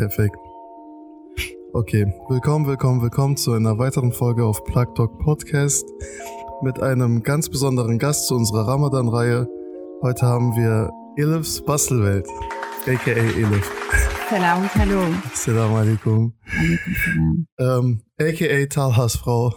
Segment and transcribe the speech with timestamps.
[0.00, 0.38] Perfekt.
[1.74, 5.84] Okay, willkommen, willkommen, willkommen zu einer weiteren Folge auf Plug Talk Podcast
[6.62, 9.46] mit einem ganz besonderen Gast zu unserer Ramadan-Reihe.
[10.00, 12.26] Heute haben wir Elifs Bastelwelt,
[12.86, 13.70] aka Elif.
[14.30, 15.02] Salam, hallo.
[15.30, 16.32] Assalamu alaikum.
[17.58, 19.52] Ähm, aka Talhas Frau.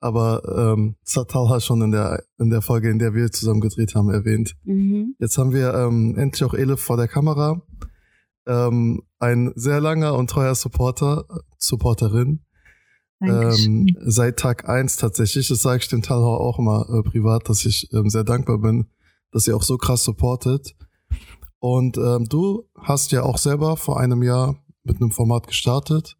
[0.00, 3.60] Aber ähm, das hat Talha schon in der, in der Folge, in der wir zusammen
[3.60, 4.54] gedreht haben, erwähnt.
[4.64, 5.16] Mhm.
[5.18, 7.60] Jetzt haben wir ähm, endlich auch Elif vor der Kamera.
[8.46, 11.26] Ähm, ein sehr langer und treuer Supporter,
[11.58, 12.44] Supporterin.
[13.22, 15.48] Ähm, seit Tag eins tatsächlich.
[15.48, 18.86] Das sage ich dem Talha auch immer äh, privat, dass ich ähm, sehr dankbar bin,
[19.30, 20.74] dass sie auch so krass supportet.
[21.58, 26.16] Und ähm, du hast ja auch selber vor einem Jahr mit einem Format gestartet.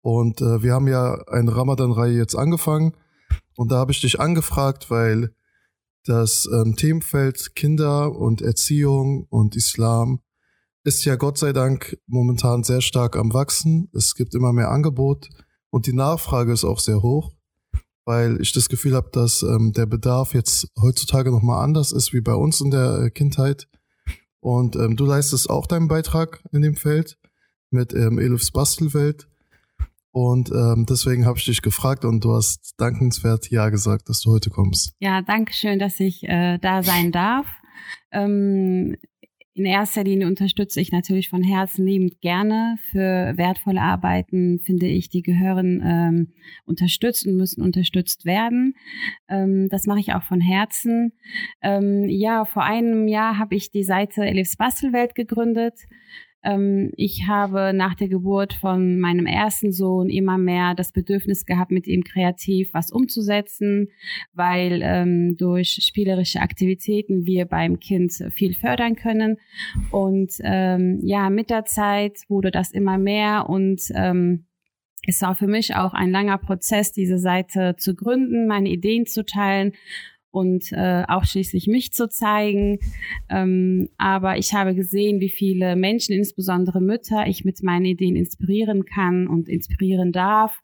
[0.00, 2.96] Und äh, wir haben ja eine Ramadan-Reihe jetzt angefangen.
[3.56, 5.34] Und da habe ich dich angefragt, weil
[6.04, 10.20] das ähm, Themenfeld Kinder und Erziehung und Islam
[10.84, 13.88] ist ja Gott sei Dank momentan sehr stark am Wachsen.
[13.94, 15.28] Es gibt immer mehr Angebot
[15.70, 17.32] und die Nachfrage ist auch sehr hoch,
[18.04, 22.20] weil ich das Gefühl habe, dass ähm, der Bedarf jetzt heutzutage nochmal anders ist wie
[22.20, 23.68] bei uns in der äh, Kindheit.
[24.40, 27.16] Und ähm, du leistest auch deinen Beitrag in dem Feld
[27.70, 29.28] mit ähm, Elifs Bastelwelt.
[30.10, 34.32] Und ähm, deswegen habe ich dich gefragt und du hast dankenswert Ja gesagt, dass du
[34.32, 34.94] heute kommst.
[34.98, 37.46] Ja, danke schön, dass ich äh, da sein darf.
[38.10, 38.96] Ähm,
[39.54, 42.76] in erster Linie unterstütze ich natürlich von Herzen liebend gerne.
[42.90, 46.32] Für wertvolle Arbeiten finde ich, die gehören ähm,
[46.64, 48.74] unterstützt und müssen unterstützt werden.
[49.28, 51.12] Ähm, das mache ich auch von Herzen.
[51.60, 55.74] Ähm, ja, vor einem Jahr habe ich die Seite Elifs Bastelwelt gegründet.
[56.44, 61.70] Ähm, ich habe nach der Geburt von meinem ersten Sohn immer mehr das Bedürfnis gehabt,
[61.70, 63.88] mit ihm kreativ was umzusetzen,
[64.32, 69.38] weil ähm, durch spielerische Aktivitäten wir beim Kind viel fördern können.
[69.90, 74.46] Und ähm, ja, mit der Zeit wurde das immer mehr und ähm,
[75.04, 79.24] es war für mich auch ein langer Prozess, diese Seite zu gründen, meine Ideen zu
[79.24, 79.72] teilen
[80.32, 82.80] und äh, auch schließlich mich zu zeigen.
[83.28, 88.84] Ähm, aber ich habe gesehen, wie viele Menschen, insbesondere Mütter, ich mit meinen Ideen inspirieren
[88.84, 90.60] kann und inspirieren darf.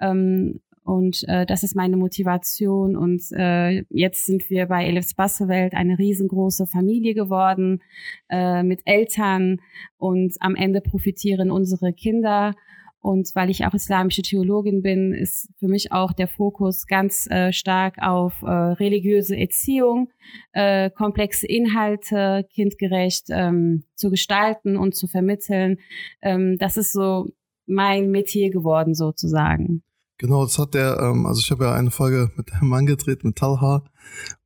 [0.00, 2.96] Ähm, und äh, das ist meine Motivation.
[2.96, 7.82] Und äh, jetzt sind wir bei Elifs Bassewelt eine riesengroße Familie geworden
[8.30, 9.60] äh, mit Eltern.
[9.98, 12.54] Und am Ende profitieren unsere Kinder.
[13.00, 17.52] Und weil ich auch islamische Theologin bin, ist für mich auch der Fokus ganz äh,
[17.52, 20.10] stark auf äh, religiöse Erziehung,
[20.52, 25.78] äh, komplexe Inhalte kindgerecht ähm, zu gestalten und zu vermitteln.
[26.22, 27.28] Ähm, das ist so
[27.66, 29.82] mein Metier geworden sozusagen.
[30.18, 33.22] Genau, das hat der, ähm, also ich habe ja eine Folge mit einem Mann gedreht,
[33.22, 33.84] mit Talha,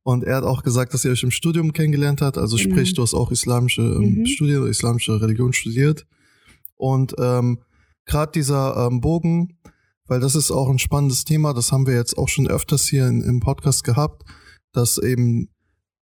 [0.03, 2.37] und er hat auch gesagt, dass ihr euch im Studium kennengelernt hat.
[2.37, 2.75] Also genau.
[2.75, 4.25] sprich, du hast auch islamische ähm, mhm.
[4.25, 6.05] Studien, islamische Religion studiert.
[6.75, 7.59] Und ähm,
[8.05, 9.59] gerade dieser ähm, Bogen,
[10.05, 13.07] weil das ist auch ein spannendes Thema, das haben wir jetzt auch schon öfters hier
[13.07, 14.23] in, im Podcast gehabt,
[14.71, 15.49] dass eben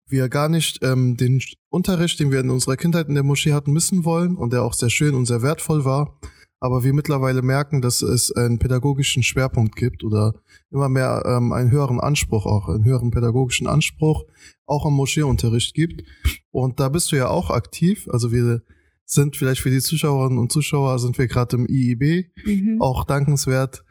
[0.08, 3.72] wir gar nicht ähm, den Unterricht, den wir in unserer Kindheit in der Moschee hatten,
[3.72, 6.20] missen wollen und der auch sehr schön und sehr wertvoll war,
[6.64, 10.36] aber wir mittlerweile merken, dass es einen pädagogischen Schwerpunkt gibt oder
[10.70, 14.26] immer mehr ähm, einen höheren Anspruch, auch einen höheren pädagogischen Anspruch
[14.68, 16.04] auch am Moscheeunterricht gibt.
[16.52, 18.08] Und da bist du ja auch aktiv.
[18.12, 18.62] Also wir
[19.12, 22.82] sind vielleicht für die Zuschauerinnen und Zuschauer, sind wir gerade im IIB, mhm.
[22.82, 23.84] auch dankenswert.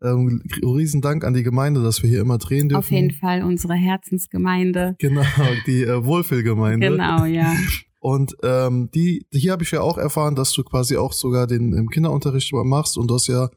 [0.00, 2.78] Ähm, riesen Dank an die Gemeinde, dass wir hier immer drehen dürfen.
[2.78, 4.94] Auf jeden Fall unsere Herzensgemeinde.
[5.00, 5.24] Genau,
[5.66, 6.90] die äh, Wohlfühlgemeinde.
[6.90, 7.52] Genau, ja.
[7.98, 11.72] Und ähm, die, hier habe ich ja auch erfahren, dass du quasi auch sogar den
[11.72, 13.50] im Kinderunterricht machst und du hast ja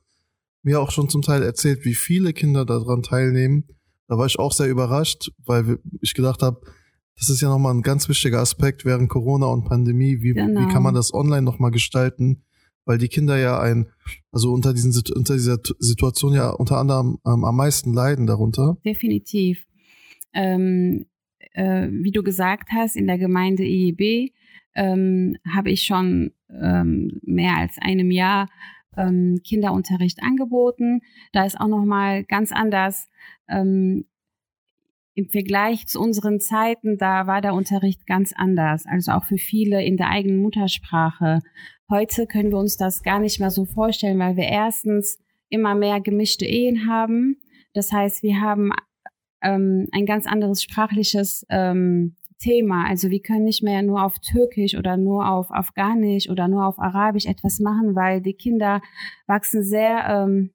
[0.63, 3.67] mir auch schon zum Teil erzählt, wie viele Kinder daran teilnehmen.
[4.07, 6.61] Da war ich auch sehr überrascht, weil ich gedacht habe,
[7.21, 10.21] das ist ja nochmal ein ganz wichtiger Aspekt während Corona und Pandemie.
[10.21, 10.59] Wie, genau.
[10.59, 12.41] wie kann man das online nochmal gestalten?
[12.83, 13.89] Weil die Kinder ja ein,
[14.31, 18.77] also unter, diesen, unter dieser Situation ja unter anderem ähm, am meisten leiden darunter.
[18.83, 19.67] Definitiv.
[20.33, 21.05] Ähm,
[21.53, 24.31] äh, wie du gesagt hast, in der Gemeinde IEB
[24.73, 28.49] ähm, habe ich schon ähm, mehr als einem Jahr
[28.97, 31.01] ähm, Kinderunterricht angeboten.
[31.33, 33.09] Da ist auch noch mal ganz anders.
[33.47, 34.05] Ähm,
[35.21, 38.85] Im Vergleich zu unseren Zeiten, da war der Unterricht ganz anders.
[38.87, 41.41] Also auch für viele in der eigenen Muttersprache.
[41.91, 45.19] Heute können wir uns das gar nicht mehr so vorstellen, weil wir erstens
[45.49, 47.37] immer mehr gemischte Ehen haben.
[47.73, 48.71] Das heißt, wir haben
[49.43, 52.87] ähm, ein ganz anderes sprachliches ähm, Thema.
[52.87, 56.79] Also wir können nicht mehr nur auf Türkisch oder nur auf Afghanisch oder nur auf
[56.79, 58.81] Arabisch etwas machen, weil die Kinder
[59.27, 60.49] wachsen sehr, ähm,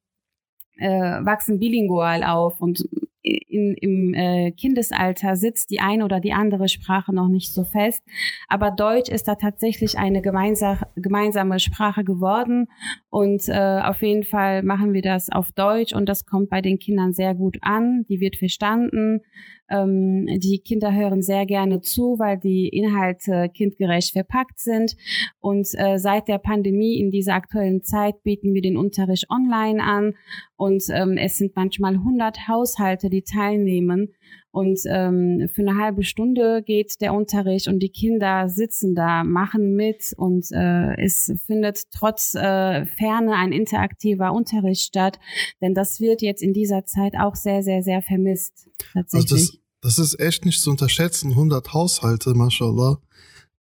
[0.76, 2.88] äh, wachsen bilingual auf und
[3.26, 8.02] in, im äh, Kindesalter sitzt die eine oder die andere Sprache noch nicht so fest.
[8.48, 12.68] Aber Deutsch ist da tatsächlich eine gemeinsame Sprache geworden.
[13.10, 16.78] Und äh, auf jeden Fall machen wir das auf Deutsch und das kommt bei den
[16.78, 18.04] Kindern sehr gut an.
[18.08, 19.20] Die wird verstanden.
[19.68, 24.96] Ähm, die Kinder hören sehr gerne zu, weil die Inhalte kindgerecht verpackt sind.
[25.40, 30.14] Und äh, seit der Pandemie in dieser aktuellen Zeit bieten wir den Unterricht online an.
[30.56, 34.14] Und ähm, es sind manchmal 100 Haushalte, die teilnehmen.
[34.56, 39.74] Und ähm, für eine halbe Stunde geht der Unterricht und die Kinder sitzen da, machen
[39.74, 45.18] mit und äh, es findet trotz äh, Ferne ein interaktiver Unterricht statt.
[45.60, 48.70] Denn das wird jetzt in dieser Zeit auch sehr, sehr, sehr vermisst.
[48.94, 49.30] Tatsächlich.
[49.30, 51.32] Also das, das ist echt nicht zu unterschätzen.
[51.32, 52.96] 100 Haushalte, mashallah.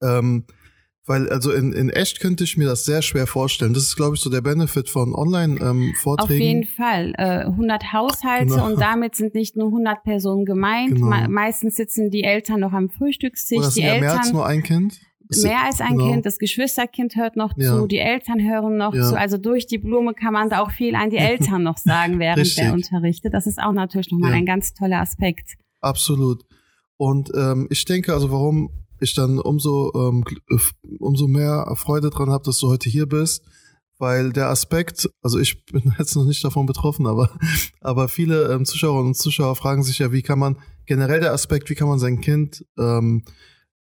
[0.01, 0.43] Ähm,
[1.07, 3.73] weil, also in, in echt könnte ich mir das sehr schwer vorstellen.
[3.73, 5.93] Das ist, glaube ich, so der Benefit von Online-Vorträgen.
[6.19, 7.13] Auf jeden Fall.
[7.17, 8.67] Äh, 100 Haushalte genau.
[8.67, 10.95] und damit sind nicht nur 100 Personen gemeint.
[10.95, 11.07] Genau.
[11.07, 13.57] Me meistens sitzen die Eltern noch am Frühstückstisch.
[13.57, 14.99] Oder die Eltern, mehr als nur ein Kind?
[15.43, 16.11] Mehr als ein genau.
[16.11, 17.69] Kind, das Geschwisterkind hört noch ja.
[17.69, 19.09] zu, die Eltern hören noch ja.
[19.09, 19.17] zu.
[19.17, 22.57] Also durch die Blume kann man da auch viel an die Eltern noch sagen, während
[22.57, 23.33] der unterrichtet.
[23.33, 24.37] Das ist auch natürlich nochmal ja.
[24.37, 25.55] ein ganz toller Aspekt.
[25.79, 26.43] Absolut.
[26.97, 28.69] Und ähm, ich denke, also warum
[29.01, 30.23] ich dann umso, ähm,
[30.99, 33.43] umso mehr Freude dran habe, dass du heute hier bist,
[33.97, 37.37] weil der Aspekt, also ich bin jetzt noch nicht davon betroffen, aber,
[37.81, 41.69] aber viele ähm, Zuschauerinnen und Zuschauer fragen sich ja, wie kann man, generell der Aspekt,
[41.69, 43.23] wie kann man sein Kind ähm,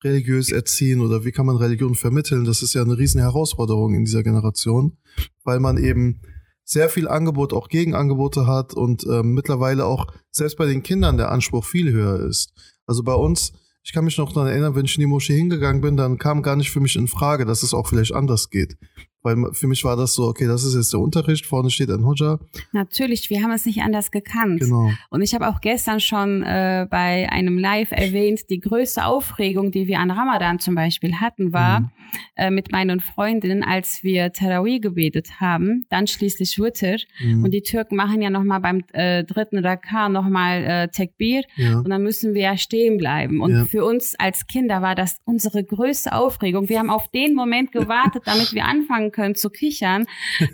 [0.04, 4.04] religiös erziehen oder wie kann man Religion vermitteln, das ist ja eine riesen Herausforderung in
[4.04, 4.96] dieser Generation,
[5.44, 6.20] weil man eben
[6.64, 11.32] sehr viel Angebot, auch Gegenangebote hat und ähm, mittlerweile auch selbst bei den Kindern der
[11.32, 12.52] Anspruch viel höher ist.
[12.86, 13.52] Also bei uns
[13.88, 16.42] ich kann mich noch daran erinnern, wenn ich in die Moschee hingegangen bin, dann kam
[16.42, 18.76] gar nicht für mich in Frage, dass es auch vielleicht anders geht.
[19.22, 22.06] Weil für mich war das so, okay, das ist jetzt der Unterricht, vorne steht ein
[22.06, 22.38] Hodja.
[22.72, 24.60] Natürlich, wir haben es nicht anders gekannt.
[24.60, 24.92] Genau.
[25.10, 29.88] Und ich habe auch gestern schon äh, bei einem Live erwähnt, die größte Aufregung, die
[29.88, 31.90] wir an Ramadan zum Beispiel hatten, war mhm.
[32.36, 36.98] äh, mit meinen Freundinnen, als wir Tarawih gebetet haben, dann schließlich Witr.
[37.20, 37.44] Mhm.
[37.44, 41.42] Und die Türken machen ja nochmal beim äh, dritten Rakar nochmal äh, Tekbir.
[41.56, 41.78] Ja.
[41.78, 43.40] Und dann müssen wir ja stehen bleiben.
[43.40, 43.64] Und ja.
[43.64, 46.68] für uns als Kinder war das unsere größte Aufregung.
[46.68, 50.06] Wir haben auf den Moment gewartet, damit wir anfangen anfangen können zu kichern,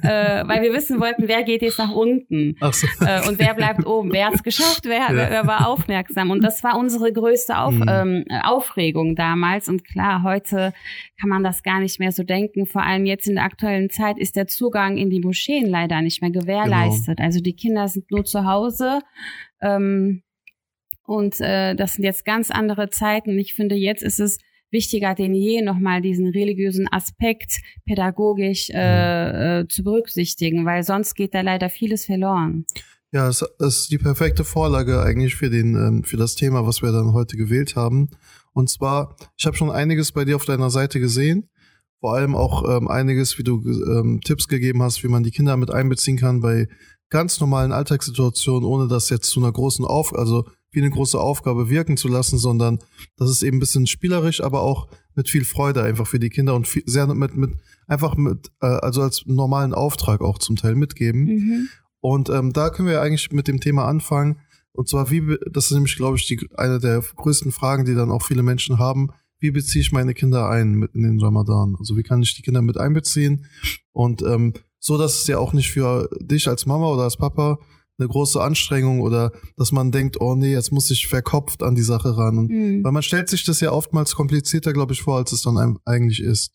[0.02, 2.86] äh, weil wir wissen wollten, wer geht jetzt nach unten so.
[3.04, 4.12] äh, und wer bleibt oben.
[4.12, 4.84] Wer hat es geschafft?
[4.84, 5.30] Wer, ja.
[5.30, 6.30] wer, war aufmerksam?
[6.30, 7.86] Und das war unsere größte Auf, mhm.
[7.88, 9.68] ähm, Aufregung damals.
[9.68, 10.72] Und klar, heute
[11.20, 12.66] kann man das gar nicht mehr so denken.
[12.66, 16.22] Vor allem jetzt in der aktuellen Zeit ist der Zugang in die Moscheen leider nicht
[16.22, 17.16] mehr gewährleistet.
[17.16, 17.26] Genau.
[17.26, 19.00] Also die Kinder sind nur zu Hause.
[19.60, 20.22] Ähm,
[21.06, 23.38] und äh, das sind jetzt ganz andere Zeiten.
[23.38, 24.38] Ich finde, jetzt ist es
[24.74, 31.34] wichtiger denn je, nochmal diesen religiösen Aspekt pädagogisch äh, äh, zu berücksichtigen, weil sonst geht
[31.34, 32.66] da leider vieles verloren.
[33.10, 36.92] Ja, es ist die perfekte Vorlage eigentlich für den ähm, für das Thema, was wir
[36.92, 38.10] dann heute gewählt haben.
[38.52, 41.48] Und zwar, ich habe schon einiges bei dir auf deiner Seite gesehen,
[42.00, 45.56] vor allem auch ähm, einiges, wie du ähm, Tipps gegeben hast, wie man die Kinder
[45.56, 46.68] mit einbeziehen kann bei
[47.08, 50.44] ganz normalen Alltagssituationen, ohne das jetzt zu einer großen Auf, also
[50.74, 52.78] wie eine große Aufgabe wirken zu lassen, sondern
[53.16, 56.54] das ist eben ein bisschen spielerisch, aber auch mit viel Freude einfach für die Kinder
[56.54, 57.52] und viel, sehr mit, mit
[57.86, 61.24] einfach mit, äh, also als normalen Auftrag auch zum Teil mitgeben.
[61.24, 61.68] Mhm.
[62.00, 64.38] Und ähm, da können wir eigentlich mit dem Thema anfangen.
[64.72, 68.10] Und zwar, wie, das ist nämlich, glaube ich, die, eine der größten Fragen, die dann
[68.10, 69.10] auch viele Menschen haben.
[69.38, 71.76] Wie beziehe ich meine Kinder ein mit in den Ramadan?
[71.78, 73.46] Also wie kann ich die Kinder mit einbeziehen?
[73.92, 77.58] Und ähm, so, dass es ja auch nicht für dich als Mama oder als Papa
[77.98, 81.82] eine große Anstrengung oder dass man denkt, oh nee, jetzt muss ich verkopft an die
[81.82, 82.38] Sache ran.
[82.38, 82.84] Und, mhm.
[82.84, 86.20] Weil man stellt sich das ja oftmals komplizierter, glaube ich, vor, als es dann eigentlich
[86.20, 86.52] ist.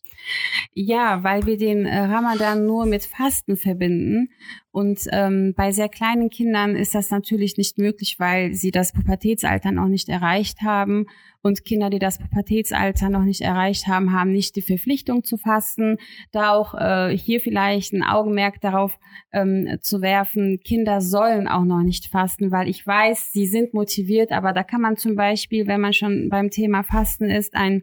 [0.74, 4.28] Ja, weil wir den äh, Ramadan nur mit Fasten verbinden.
[4.72, 9.72] Und ähm, bei sehr kleinen Kindern ist das natürlich nicht möglich, weil sie das Pubertätsalter
[9.72, 11.06] noch nicht erreicht haben
[11.42, 15.96] und Kinder, die das Pubertätsalter noch nicht erreicht haben, haben nicht die Verpflichtung zu fasten.
[16.30, 18.98] Da auch äh, hier vielleicht ein Augenmerk darauf
[19.32, 24.30] ähm, zu werfen, Kinder sollen auch noch nicht fasten, weil ich weiß, sie sind motiviert,
[24.30, 27.82] aber da kann man zum Beispiel, wenn man schon beim Thema Fasten ist, ein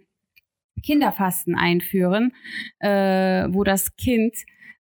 [0.84, 2.34] Kinderfasten einführen,
[2.80, 4.36] äh, wo das Kind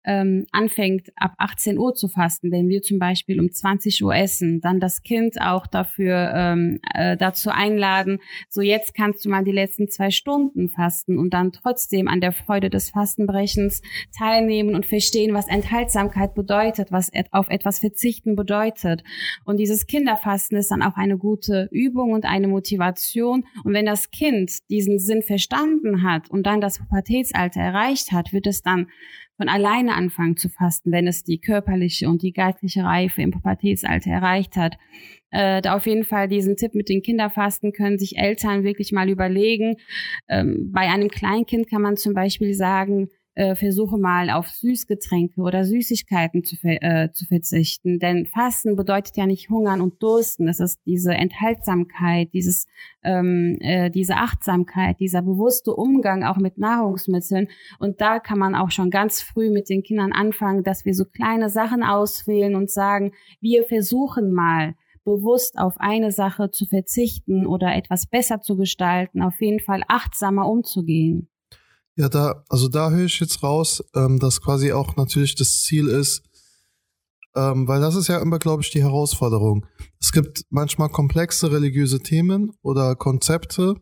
[0.05, 4.61] ähm, anfängt, ab 18 Uhr zu fasten, wenn wir zum Beispiel um 20 Uhr essen,
[4.61, 8.19] dann das Kind auch dafür ähm, äh, dazu einladen,
[8.49, 12.33] so jetzt kannst du mal die letzten zwei Stunden fasten und dann trotzdem an der
[12.33, 13.83] Freude des Fastenbrechens
[14.17, 19.03] teilnehmen und verstehen, was Enthaltsamkeit bedeutet, was et auf etwas verzichten bedeutet.
[19.45, 23.45] Und dieses Kinderfasten ist dann auch eine gute Übung und eine Motivation.
[23.65, 28.47] Und wenn das Kind diesen Sinn verstanden hat und dann das Pubertätsalter erreicht hat, wird
[28.47, 28.89] es dann
[29.37, 34.11] von alleine anfangen zu fasten, wenn es die körperliche und die geistliche Reife im Pubertätsalter
[34.11, 34.77] erreicht hat.
[35.31, 39.09] Äh, da auf jeden Fall diesen Tipp mit den Kinderfasten können sich Eltern wirklich mal
[39.09, 39.77] überlegen.
[40.29, 45.65] Ähm, bei einem Kleinkind kann man zum Beispiel sagen, äh, versuche mal auf Süßgetränke oder
[45.65, 47.99] Süßigkeiten zu, äh, zu verzichten.
[47.99, 50.49] Denn Fasten bedeutet ja nicht Hungern und Dursten.
[50.49, 52.67] Es ist diese Enthaltsamkeit, dieses,
[53.03, 57.49] ähm, äh, diese Achtsamkeit, dieser bewusste Umgang auch mit Nahrungsmitteln.
[57.79, 61.05] Und da kann man auch schon ganz früh mit den Kindern anfangen, dass wir so
[61.05, 64.75] kleine Sachen auswählen und sagen, wir versuchen mal
[65.05, 70.49] bewusst auf eine Sache zu verzichten oder etwas besser zu gestalten, auf jeden Fall achtsamer
[70.49, 71.29] umzugehen.
[71.97, 75.87] Ja, da, also da höre ich jetzt raus, ähm, dass quasi auch natürlich das Ziel
[75.89, 76.23] ist,
[77.37, 79.67] ähm, weil das ist ja immer, glaube ich, die Herausforderung.
[80.01, 83.77] Es gibt manchmal komplexe religiöse Themen oder Konzepte,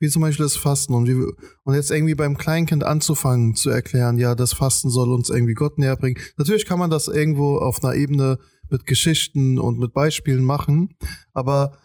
[0.00, 1.14] wie zum Beispiel das Fasten und, wie,
[1.62, 5.78] und jetzt irgendwie beim Kleinkind anzufangen zu erklären, ja, das Fasten soll uns irgendwie Gott
[5.78, 6.20] näher bringen.
[6.36, 8.38] Natürlich kann man das irgendwo auf einer Ebene
[8.68, 10.96] mit Geschichten und mit Beispielen machen,
[11.32, 11.78] aber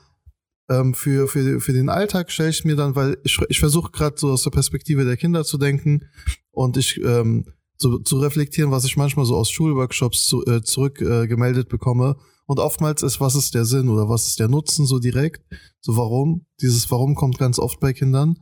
[0.70, 4.18] ähm, für, für, für den Alltag stelle ich mir dann, weil ich, ich versuche gerade
[4.18, 6.10] so aus der Perspektive der Kinder zu denken
[6.52, 7.46] und ich ähm,
[7.78, 12.18] zu, zu reflektieren, was ich manchmal so aus Schulworkshops zu, äh, zurückgemeldet äh, bekomme.
[12.46, 15.44] Und oftmals ist, was ist der Sinn oder was ist der Nutzen so direkt?
[15.82, 16.46] So warum?
[16.62, 18.38] Dieses Warum kommt ganz oft bei Kindern.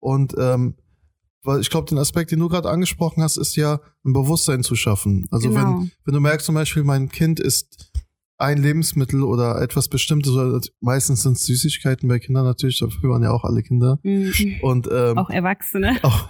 [0.00, 0.76] Und ähm,
[1.42, 4.76] weil ich glaube, den Aspekt, den du gerade angesprochen hast, ist ja ein Bewusstsein zu
[4.76, 5.28] schaffen.
[5.30, 5.80] Also genau.
[5.80, 7.92] wenn, wenn du merkst zum Beispiel, mein Kind ist
[8.36, 13.22] ein Lebensmittel oder etwas Bestimmtes, oder meistens sind es Süßigkeiten bei Kindern natürlich, dafür waren
[13.22, 13.98] ja auch alle Kinder.
[14.02, 14.56] Mhm.
[14.62, 15.98] Und, ähm, auch Erwachsene.
[16.02, 16.28] Auch,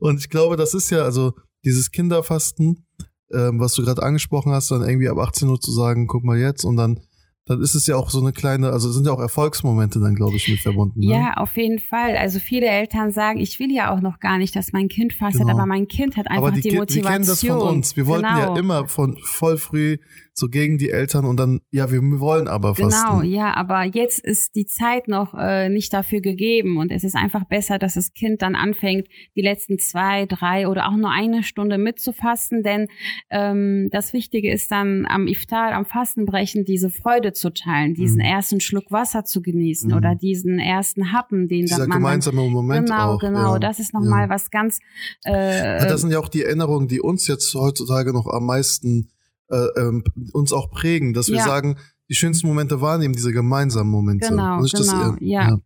[0.00, 2.86] und ich glaube, das ist ja, also dieses Kinderfasten,
[3.32, 6.38] ähm, was du gerade angesprochen hast, dann irgendwie ab 18 Uhr zu sagen, guck mal
[6.38, 7.00] jetzt und dann
[7.48, 10.36] dann ist es ja auch so eine kleine, also sind ja auch Erfolgsmomente dann, glaube
[10.36, 11.00] ich, mit verbunden.
[11.00, 11.12] Ne?
[11.12, 12.14] Ja, auf jeden Fall.
[12.16, 15.42] Also viele Eltern sagen, ich will ja auch noch gar nicht, dass mein Kind fastet,
[15.46, 15.54] genau.
[15.54, 17.04] aber mein Kind hat einfach die, die, Motivation.
[17.04, 17.96] Wir kennen das von uns.
[17.96, 18.54] Wir wollten genau.
[18.54, 19.96] ja immer von voll früh
[20.38, 23.20] so gegen die Eltern und dann, ja, wir wollen aber genau, fasten.
[23.20, 27.16] Genau, ja, aber jetzt ist die Zeit noch äh, nicht dafür gegeben und es ist
[27.16, 31.42] einfach besser, dass das Kind dann anfängt, die letzten zwei, drei oder auch nur eine
[31.42, 32.88] Stunde mitzufasten, denn
[33.30, 38.24] ähm, das Wichtige ist dann am Iftar, am Fastenbrechen, diese Freude zu teilen, diesen mhm.
[38.24, 39.96] ersten Schluck Wasser zu genießen mhm.
[39.96, 43.58] oder diesen ersten Happen, den Dieser dann man gemeinsame Moment genau, auch, genau, ja.
[43.58, 44.28] das ist nochmal ja.
[44.28, 44.78] was ganz.
[45.24, 49.10] Äh, ja, das sind ja auch die Erinnerungen, die uns jetzt heutzutage noch am meisten
[49.50, 51.44] ähm, uns auch prägen, dass wir ja.
[51.44, 51.76] sagen,
[52.08, 54.28] die schönsten Momente wahrnehmen, diese gemeinsamen Momente.
[54.28, 54.86] Genau, genau, das,
[55.20, 55.48] ja.
[55.48, 55.58] ja.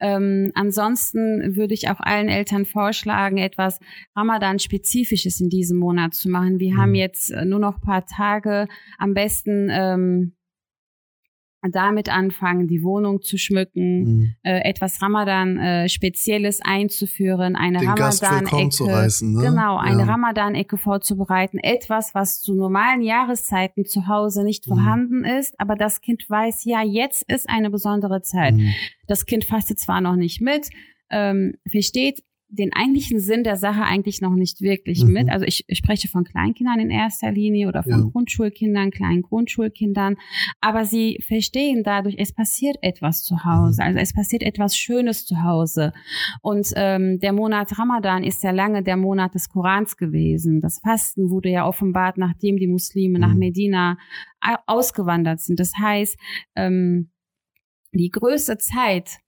[0.00, 3.78] Ähm, ansonsten würde ich auch allen Eltern vorschlagen, etwas
[4.16, 6.58] Ramadan-spezifisches in diesem Monat zu machen.
[6.58, 6.78] Wir mhm.
[6.78, 8.66] haben jetzt äh, nur noch paar Tage.
[8.98, 10.32] Am besten ähm,
[11.62, 14.34] damit anfangen, die Wohnung zu schmücken, mhm.
[14.42, 19.42] äh, etwas Ramadan-Spezielles äh, einzuführen, eine Ramadan-Ecke, ne?
[19.42, 20.06] genau, eine ja.
[20.06, 24.74] Ramadan-Ecke vorzubereiten, etwas, was zu normalen Jahreszeiten zu Hause nicht mhm.
[24.74, 28.54] vorhanden ist, aber das Kind weiß, ja, jetzt ist eine besondere Zeit.
[28.54, 28.72] Mhm.
[29.06, 30.70] Das Kind fastet zwar noch nicht mit,
[31.10, 35.12] ähm, versteht den eigentlichen Sinn der Sache eigentlich noch nicht wirklich mhm.
[35.12, 35.30] mit.
[35.30, 38.08] Also ich, ich, spreche von Kleinkindern in erster Linie oder von ja.
[38.10, 40.16] Grundschulkindern, kleinen Grundschulkindern,
[40.60, 43.88] aber sie verstehen dadurch, es passiert etwas zu Hause, mhm.
[43.88, 45.92] also es passiert etwas Schönes zu Hause.
[46.42, 50.60] Und ähm, der Monat Ramadan ist ja lange der Monat des Korans gewesen.
[50.60, 53.20] Das Fasten wurde ja offenbart, nachdem die Muslime mhm.
[53.20, 53.96] nach Medina
[54.66, 55.60] ausgewandert sind.
[55.60, 56.18] Das heißt,
[56.56, 57.10] ähm,
[57.92, 59.18] die größte Zeit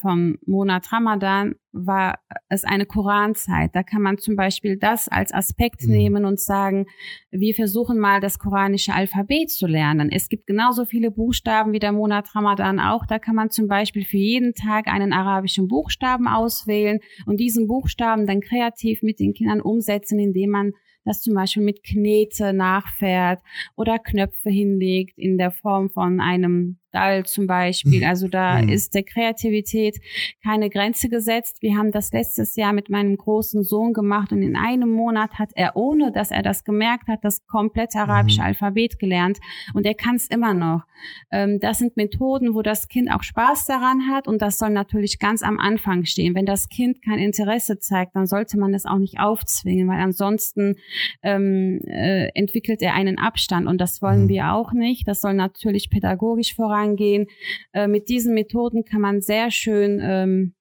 [0.00, 3.74] vom Monat Ramadan war es eine Koranzeit.
[3.74, 5.92] Da kann man zum Beispiel das als Aspekt mhm.
[5.92, 6.86] nehmen und sagen,
[7.30, 10.10] wir versuchen mal das koranische Alphabet zu lernen.
[10.10, 13.06] Es gibt genauso viele Buchstaben wie der Monat Ramadan auch.
[13.06, 18.26] Da kann man zum Beispiel für jeden Tag einen arabischen Buchstaben auswählen und diesen Buchstaben
[18.26, 20.72] dann kreativ mit den Kindern umsetzen, indem man
[21.04, 23.40] das zum Beispiel mit Knete nachfährt
[23.76, 26.78] oder Knöpfe hinlegt in der Form von einem
[27.24, 28.00] zum Beispiel.
[28.00, 28.06] Mhm.
[28.06, 28.68] Also da mhm.
[28.68, 30.00] ist der Kreativität
[30.42, 31.58] keine Grenze gesetzt.
[31.60, 35.50] Wir haben das letztes Jahr mit meinem großen Sohn gemacht und in einem Monat hat
[35.54, 38.48] er, ohne dass er das gemerkt hat, das komplette arabische mhm.
[38.48, 39.38] Alphabet gelernt
[39.74, 40.82] und er kann es immer noch.
[41.30, 45.18] Ähm, das sind Methoden, wo das Kind auch Spaß daran hat und das soll natürlich
[45.18, 46.34] ganz am Anfang stehen.
[46.34, 50.76] Wenn das Kind kein Interesse zeigt, dann sollte man es auch nicht aufzwingen, weil ansonsten
[51.22, 54.28] ähm, äh, entwickelt er einen Abstand und das wollen mhm.
[54.28, 55.08] wir auch nicht.
[55.08, 57.26] Das soll natürlich pädagogisch voran vorangehen.
[57.72, 60.54] Äh, mit diesen Methoden kann man sehr schön ähm,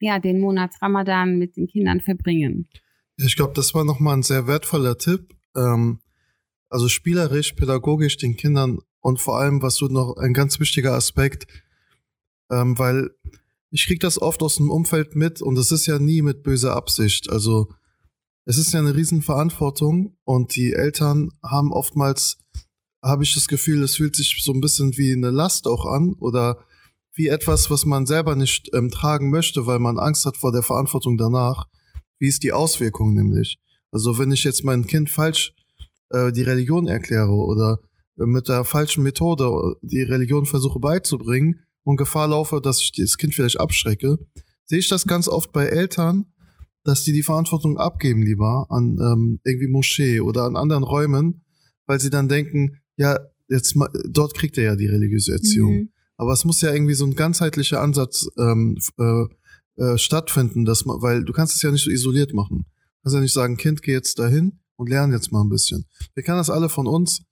[0.00, 2.68] ja, den Monat Ramadan mit den Kindern verbringen.
[3.16, 5.34] Ich glaube, das war nochmal ein sehr wertvoller Tipp.
[5.56, 6.00] Ähm,
[6.68, 11.46] also spielerisch, pädagogisch den Kindern und vor allem, was du noch ein ganz wichtiger Aspekt,
[12.50, 13.10] ähm, weil
[13.70, 16.74] ich kriege das oft aus dem Umfeld mit und es ist ja nie mit böser
[16.76, 17.30] Absicht.
[17.30, 17.68] Also
[18.44, 22.38] es ist ja eine Riesenverantwortung und die Eltern haben oftmals,
[23.02, 26.14] habe ich das Gefühl, es fühlt sich so ein bisschen wie eine Last auch an
[26.14, 26.64] oder
[27.14, 30.62] wie etwas, was man selber nicht ähm, tragen möchte, weil man Angst hat vor der
[30.62, 31.66] Verantwortung danach.
[32.18, 33.58] Wie ist die Auswirkung nämlich?
[33.90, 35.54] Also wenn ich jetzt mein Kind falsch
[36.10, 37.80] äh, die Religion erkläre oder
[38.16, 43.34] mit der falschen Methode die Religion versuche beizubringen und Gefahr laufe, dass ich das Kind
[43.34, 44.18] vielleicht abschrecke,
[44.64, 46.26] sehe ich das ganz oft bei Eltern,
[46.84, 51.44] dass die die Verantwortung abgeben lieber an ähm, irgendwie Moschee oder an anderen Räumen,
[51.86, 53.76] weil sie dann denken, ja, jetzt
[54.08, 55.74] dort kriegt er ja die religiöse Erziehung.
[55.74, 55.88] Mhm.
[56.16, 59.24] Aber es muss ja irgendwie so ein ganzheitlicher Ansatz ähm, äh,
[59.76, 62.64] äh, stattfinden, dass man, weil du kannst es ja nicht so isoliert machen.
[62.66, 65.84] Du kannst ja nicht sagen, Kind, geh jetzt dahin und lern jetzt mal ein bisschen.
[66.14, 67.22] Wir kennen das alle von uns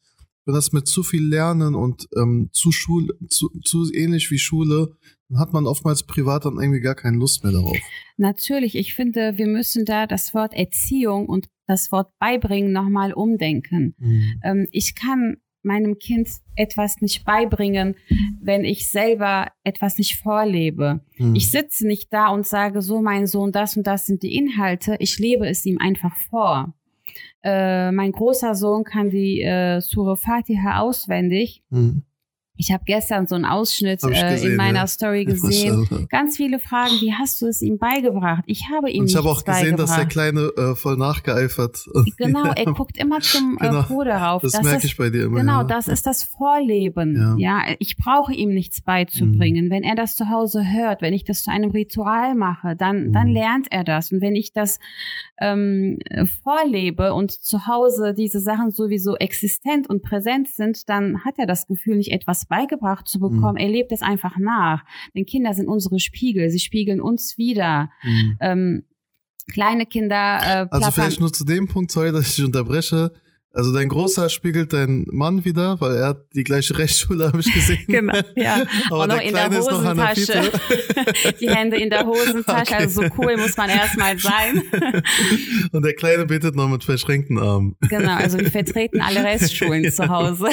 [0.45, 4.97] wenn das mit zu viel Lernen und ähm, zu Schule, zu, zu ähnlich wie Schule,
[5.29, 7.77] dann hat man oftmals privat dann irgendwie gar keine Lust mehr darauf.
[8.17, 13.95] Natürlich, ich finde, wir müssen da das Wort Erziehung und das Wort beibringen nochmal umdenken.
[13.99, 14.41] Mhm.
[14.43, 17.97] Ähm, ich kann meinem Kind etwas nicht beibringen,
[18.41, 21.01] wenn ich selber etwas nicht vorlebe.
[21.19, 21.35] Mhm.
[21.35, 24.97] Ich sitze nicht da und sage so, mein Sohn, das und das sind die Inhalte.
[24.99, 26.75] Ich lebe es ihm einfach vor.
[27.43, 31.63] Äh, mein großer Sohn kann die äh, Surah Fatiha auswendig.
[31.71, 32.05] Mhm.
[32.57, 34.87] Ich habe gestern so einen Ausschnitt äh, gesehen, in meiner ja.
[34.87, 35.89] Story gesehen.
[36.09, 38.45] Ganz viele Fragen, wie hast du es ihm beigebracht?
[38.47, 41.85] Ich habe ihm Und ich habe auch gesehen, dass der Kleine äh, voll nachgeeifert.
[42.17, 44.43] Genau, er guckt immer zum äh, genau, Bruder rauf.
[44.43, 45.41] Das, das merke ich bei dir immer.
[45.41, 45.65] Genau, ja.
[45.65, 47.39] das ist das Vorleben.
[47.39, 49.67] Ja, ja ich brauche ihm nichts beizubringen.
[49.67, 49.71] Mhm.
[49.71, 53.13] Wenn er das zu Hause hört, wenn ich das zu einem Ritual mache, dann, mhm.
[53.13, 54.13] dann lernt er das.
[54.13, 54.79] Und wenn ich das
[55.41, 55.99] ähm,
[56.43, 61.67] vorlebe und zu Hause diese Sachen sowieso existent und präsent sind, dann hat er das
[61.67, 63.55] Gefühl, nicht etwas beigebracht zu bekommen.
[63.55, 63.61] Mhm.
[63.61, 64.85] Er lebt es einfach nach.
[65.15, 66.51] Denn Kinder sind unsere Spiegel.
[66.51, 67.91] Sie spiegeln uns wieder.
[68.03, 68.37] Mhm.
[68.41, 68.85] Ähm,
[69.53, 70.39] kleine Kinder.
[70.43, 73.13] Äh, also vielleicht nur zu dem Punkt, sorry, dass ich unterbreche.
[73.55, 77.53] Also dein Großer spiegelt deinen Mann wieder, weil er hat die gleiche Rechtsschule, habe ich
[77.53, 77.85] gesehen.
[77.87, 78.65] genau, ja.
[78.91, 80.51] Aber Und noch in der Hosentasche.
[81.41, 82.75] die Hände in der Hosentasche.
[82.75, 82.83] Okay.
[82.83, 84.63] Also so cool muss man erstmal sein.
[85.71, 87.77] Und der Kleine betet noch mit verschränkten Armen.
[87.89, 90.49] Genau, also wir vertreten alle Restschulen zu Hause.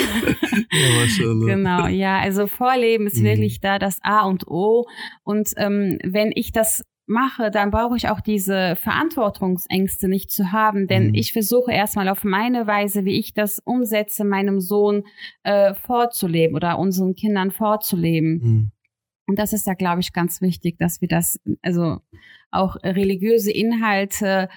[0.71, 3.23] ja, genau, ja, also Vorleben ist mhm.
[3.23, 4.87] wirklich da das A und O.
[5.23, 10.87] Und ähm, wenn ich das mache, dann brauche ich auch diese Verantwortungsängste nicht zu haben,
[10.87, 11.15] denn mhm.
[11.15, 15.03] ich versuche erstmal auf meine Weise, wie ich das umsetze, meinem Sohn
[15.43, 18.31] äh, vorzuleben oder unseren Kindern vorzuleben.
[18.41, 18.71] Mhm.
[19.27, 21.99] Und das ist da, glaube ich, ganz wichtig, dass wir das, also
[22.49, 24.49] auch religiöse Inhalte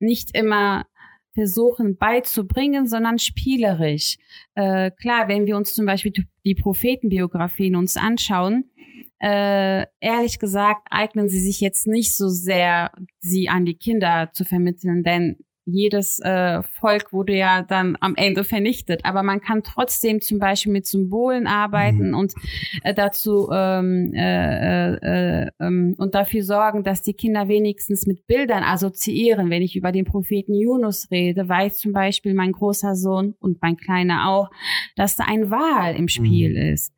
[0.00, 0.86] nicht immer
[1.34, 4.16] versuchen beizubringen, sondern spielerisch.
[4.54, 8.70] Äh, klar, wenn wir uns zum Beispiel die Prophetenbiografien uns anschauen,
[9.18, 14.44] äh, ehrlich gesagt eignen sie sich jetzt nicht so sehr, sie an die Kinder zu
[14.44, 19.04] vermitteln, denn jedes äh, Volk wurde ja dann am Ende vernichtet.
[19.04, 22.14] Aber man kann trotzdem zum Beispiel mit Symbolen arbeiten mhm.
[22.14, 22.34] und
[22.82, 28.62] äh, dazu ähm, äh, äh, äh, und dafür sorgen, dass die Kinder wenigstens mit Bildern
[28.62, 29.50] assoziieren.
[29.50, 33.76] Wenn ich über den Propheten Yunus rede, weiß zum Beispiel mein großer Sohn und mein
[33.76, 34.50] kleiner auch,
[34.96, 36.72] dass da ein Wal im Spiel mhm.
[36.72, 36.92] ist.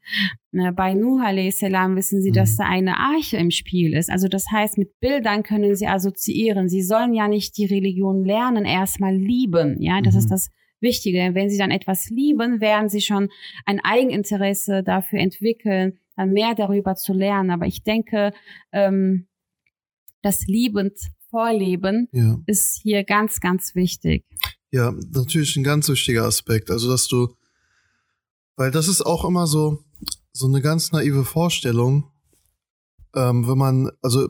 [0.53, 2.57] Ne, bei Nuh salam wissen sie, dass mhm.
[2.59, 4.11] da eine Arche im Spiel ist.
[4.11, 6.69] Also das heißt, mit Bildern können sie assoziieren.
[6.69, 9.81] Sie sollen ja nicht die Religion lernen, erstmal lieben.
[9.83, 10.21] Ja, das mhm.
[10.21, 11.31] ist das Wichtige.
[11.33, 13.29] Wenn sie dann etwas lieben, werden sie schon
[13.65, 17.51] ein Eigeninteresse dafür entwickeln, dann mehr darüber zu lernen.
[17.51, 18.33] Aber ich denke,
[18.73, 19.27] ähm,
[20.23, 20.99] das liebend
[21.31, 22.39] Vorleben ja.
[22.47, 24.25] ist hier ganz, ganz wichtig.
[24.71, 26.71] Ja, natürlich ein ganz wichtiger Aspekt.
[26.71, 27.35] Also, dass du,
[28.57, 29.83] weil das ist auch immer so,
[30.37, 32.11] so eine ganz naive Vorstellung,
[33.15, 34.29] ähm, wenn man, also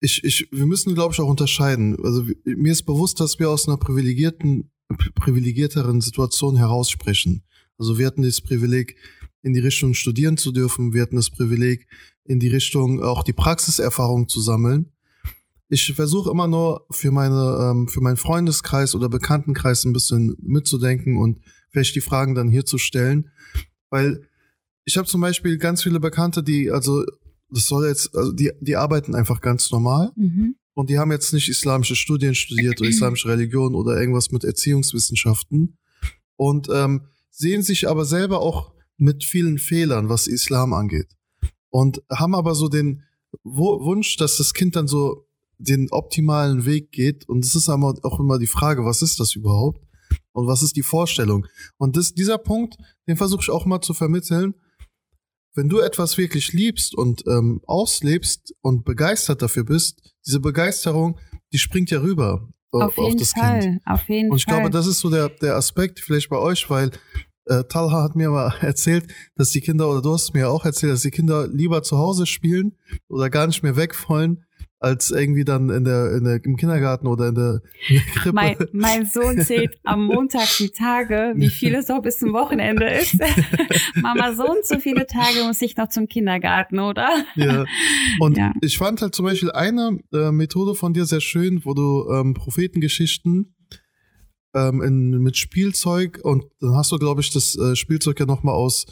[0.00, 1.96] ich, ich, wir müssen, glaube ich, auch unterscheiden.
[2.02, 4.70] Also mir ist bewusst, dass wir aus einer privilegierten,
[5.14, 7.44] privilegierteren Situation heraus sprechen.
[7.78, 8.96] Also wir hatten das Privileg,
[9.42, 10.92] in die Richtung studieren zu dürfen.
[10.92, 11.86] Wir hatten das Privileg,
[12.24, 14.92] in die Richtung auch die Praxiserfahrung zu sammeln.
[15.68, 21.16] Ich versuche immer nur für meine, ähm, für meinen Freundeskreis oder Bekanntenkreis ein bisschen mitzudenken
[21.16, 21.38] und
[21.70, 23.30] vielleicht die Fragen dann hier zu stellen,
[23.88, 24.28] weil
[24.90, 27.04] ich habe zum Beispiel ganz viele Bekannte, die, also
[27.48, 30.56] das soll jetzt, also die, die arbeiten einfach ganz normal mhm.
[30.74, 35.78] und die haben jetzt nicht islamische Studien studiert oder islamische Religion oder irgendwas mit Erziehungswissenschaften
[36.34, 41.14] und ähm, sehen sich aber selber auch mit vielen Fehlern, was Islam angeht.
[41.68, 43.04] Und haben aber so den
[43.44, 47.28] Wunsch, dass das Kind dann so den optimalen Weg geht.
[47.28, 49.80] Und es ist aber auch immer die Frage, was ist das überhaupt?
[50.32, 51.46] Und was ist die Vorstellung?
[51.76, 52.76] Und das, dieser Punkt,
[53.06, 54.54] den versuche ich auch mal zu vermitteln
[55.54, 61.18] wenn du etwas wirklich liebst und ähm, auslebst und begeistert dafür bist, diese Begeisterung,
[61.52, 62.48] die springt ja rüber.
[62.70, 63.82] auf, auf das Fall, Kind.
[63.86, 64.54] Auf jeden Und ich Fall.
[64.54, 66.90] glaube, das ist so der, der Aspekt vielleicht bei euch, weil
[67.46, 70.92] äh, Talha hat mir mal erzählt, dass die Kinder, oder du hast mir auch erzählt,
[70.92, 72.76] dass die Kinder lieber zu Hause spielen
[73.08, 74.44] oder gar nicht mehr weg wollen,
[74.80, 78.32] als irgendwie dann in der, in der, im Kindergarten oder in der, in der Krippe.
[78.32, 82.88] Mein, mein Sohn zählt am Montag die Tage, wie viele es auch bis zum Wochenende
[82.88, 83.18] ist.
[83.96, 87.10] Mama, so und so viele Tage muss ich noch zum Kindergarten, oder?
[87.36, 87.66] Ja.
[88.20, 88.54] Und ja.
[88.62, 92.32] ich fand halt zum Beispiel eine äh, Methode von dir sehr schön, wo du ähm,
[92.32, 93.54] Prophetengeschichten
[94.54, 98.54] ähm, in, mit Spielzeug und dann hast du, glaube ich, das äh, Spielzeug ja nochmal
[98.54, 98.86] aus,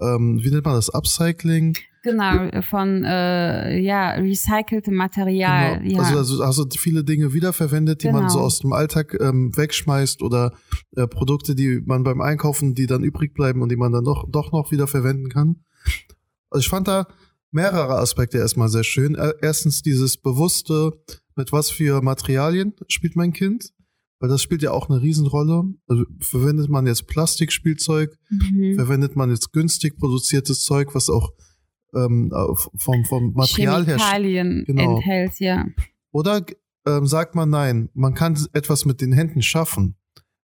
[0.00, 1.76] ähm, wie nennt man das, Upcycling?
[2.02, 5.80] Genau, von äh, ja, recyceltem Material.
[5.80, 6.02] Genau.
[6.02, 6.02] Ja.
[6.02, 8.20] Also, also also viele Dinge wiederverwendet, die genau.
[8.20, 8.46] man so genau.
[8.46, 10.52] aus dem Alltag ähm, wegschmeißt oder
[10.94, 14.24] äh, Produkte, die man beim Einkaufen, die dann übrig bleiben und die man dann doch,
[14.30, 15.64] doch noch wieder verwenden kann.
[16.48, 17.08] Also ich fand da
[17.50, 19.16] mehrere Aspekte erstmal sehr schön.
[19.40, 20.92] Erstens dieses bewusste,
[21.34, 23.72] mit was für Materialien spielt mein Kind
[24.18, 25.64] weil das spielt ja auch eine Riesenrolle.
[25.86, 28.74] Also verwendet man jetzt Plastikspielzeug, mhm.
[28.76, 31.32] verwendet man jetzt günstig produziertes Zeug, was auch
[31.94, 32.32] ähm,
[32.76, 33.98] vom, vom Material her
[34.66, 34.96] genau.
[34.96, 35.66] enthält, ja.
[36.12, 36.44] Oder
[36.86, 39.96] ähm, sagt man nein, man kann etwas mit den Händen schaffen,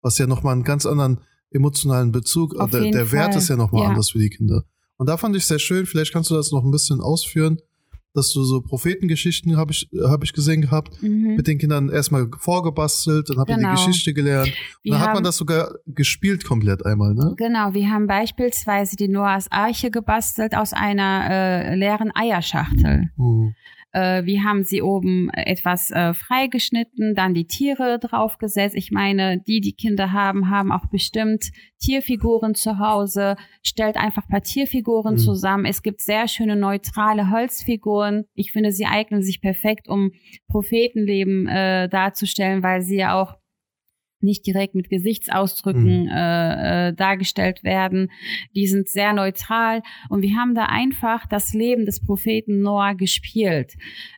[0.01, 3.83] was ja nochmal einen ganz anderen emotionalen Bezug, Auf der, der Wert ist ja nochmal
[3.83, 3.89] ja.
[3.89, 4.63] anders für die Kinder.
[4.97, 7.59] Und da fand ich sehr schön, vielleicht kannst du das noch ein bisschen ausführen,
[8.17, 11.35] dass du so Prophetengeschichten habe ich hab ich gesehen gehabt mhm.
[11.35, 13.59] mit den Kindern erstmal vorgebastelt dann habt genau.
[13.59, 13.87] ihr die genau.
[13.87, 14.51] Geschichte gelernt
[14.83, 19.07] und dann hat man das sogar gespielt komplett einmal ne genau wir haben beispielsweise die
[19.07, 23.53] Noahs Arche gebastelt aus einer äh, leeren Eierschachtel mhm.
[23.97, 28.75] Äh, wir haben sie oben etwas äh, freigeschnitten, dann die Tiere draufgesetzt.
[28.75, 33.37] Ich meine, die, die Kinder haben, haben auch bestimmt Tierfiguren zu Hause.
[33.63, 35.19] Stellt einfach ein paar Tierfiguren mhm.
[35.19, 35.65] zusammen.
[35.65, 38.25] Es gibt sehr schöne neutrale Holzfiguren.
[38.35, 40.11] Ich finde, sie eignen sich perfekt, um
[40.47, 43.37] Prophetenleben äh, darzustellen, weil sie ja auch
[44.19, 46.09] nicht direkt mit Gesichtsausdrücken mhm.
[46.09, 48.11] äh, äh, dargestellt werden.
[48.55, 53.73] Die sind sehr neutral und wir haben da einfach das Leben des Propheten Noah gespielt.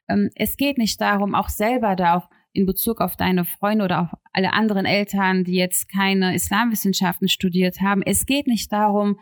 [0.07, 4.01] Ähm, es geht nicht darum, auch selber da auch in Bezug auf deine Freunde oder
[4.01, 8.01] auf alle anderen Eltern, die jetzt keine Islamwissenschaften studiert haben.
[8.03, 9.17] Es geht nicht darum,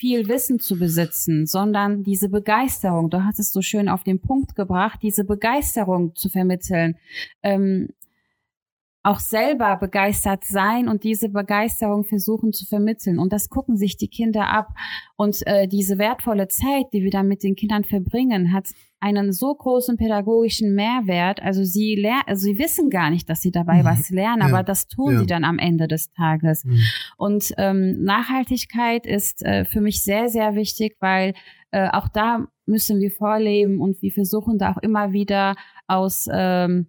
[0.00, 4.54] viel Wissen zu besitzen, sondern diese Begeisterung, du hast es so schön auf den Punkt
[4.56, 6.96] gebracht, diese Begeisterung zu vermitteln.
[7.42, 7.88] Ähm,
[9.02, 13.18] auch selber begeistert sein und diese Begeisterung versuchen zu vermitteln.
[13.18, 14.74] Und das gucken sich die Kinder ab.
[15.16, 18.68] Und äh, diese wertvolle Zeit, die wir dann mit den Kindern verbringen, hat
[19.00, 21.42] einen so großen pädagogischen Mehrwert.
[21.42, 23.86] Also sie lernen, also sie wissen gar nicht, dass sie dabei mhm.
[23.86, 24.48] was lernen, ja.
[24.48, 25.20] aber das tun ja.
[25.20, 26.64] sie dann am Ende des Tages.
[26.66, 26.80] Mhm.
[27.16, 31.32] Und ähm, Nachhaltigkeit ist äh, für mich sehr, sehr wichtig, weil
[31.70, 35.54] äh, auch da müssen wir vorleben und wir versuchen da auch immer wieder
[35.86, 36.88] aus ähm,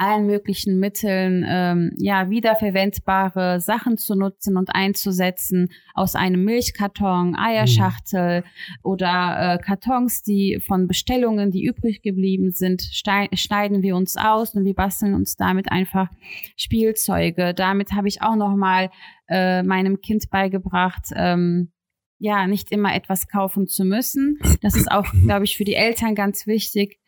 [0.00, 8.40] allen möglichen Mitteln ähm, ja wiederverwendbare Sachen zu nutzen und einzusetzen aus einem Milchkarton, Eierschachtel
[8.40, 8.44] mhm.
[8.82, 14.64] oder äh, Kartons, die von Bestellungen, die übrig geblieben sind, schneiden wir uns aus und
[14.64, 16.08] wir basteln uns damit einfach
[16.56, 17.52] Spielzeuge.
[17.52, 18.90] Damit habe ich auch noch mal
[19.28, 21.10] äh, meinem Kind beigebracht.
[21.14, 21.72] Ähm,
[22.18, 24.38] ja, nicht immer etwas kaufen zu müssen.
[24.60, 26.99] Das ist auch, glaube ich, für die Eltern ganz wichtig,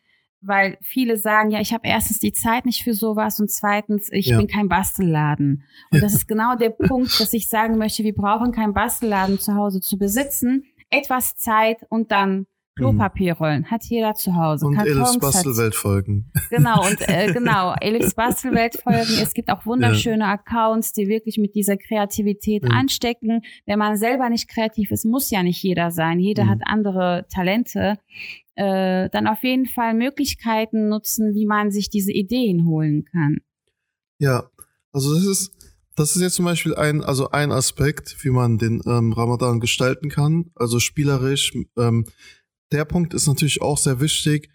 [0.42, 4.26] weil viele sagen, ja, ich habe erstens die Zeit nicht für sowas und zweitens, ich
[4.26, 4.38] ja.
[4.38, 5.64] bin kein Bastelladen.
[5.90, 6.00] Und ja.
[6.00, 9.80] das ist genau der Punkt, dass ich sagen möchte, wir brauchen keinen Bastelladen zu Hause
[9.80, 10.64] zu besitzen.
[10.90, 14.66] Etwas Zeit und dann Klopapierrollen hat jeder zu Hause.
[14.66, 16.32] Und Elifs Bastelweltfolgen.
[16.48, 19.18] Genau, und äh, genau, Elifs Bastelweltfolgen.
[19.20, 20.32] Es gibt auch wunderschöne ja.
[20.32, 22.70] Accounts, die wirklich mit dieser Kreativität ja.
[22.70, 23.42] anstecken.
[23.66, 26.18] Wenn man selber nicht kreativ ist, muss ja nicht jeder sein.
[26.18, 26.50] Jeder mhm.
[26.50, 27.98] hat andere Talente
[28.54, 33.38] äh, dann auf jeden Fall Möglichkeiten nutzen, wie man sich diese Ideen holen kann.
[34.18, 34.50] Ja,
[34.92, 35.52] also das ist,
[35.96, 40.08] das ist jetzt zum Beispiel ein, also ein Aspekt, wie man den ähm, Ramadan gestalten
[40.08, 41.52] kann, also spielerisch.
[41.76, 42.06] Ähm,
[42.72, 44.50] der Punkt ist natürlich auch sehr wichtig.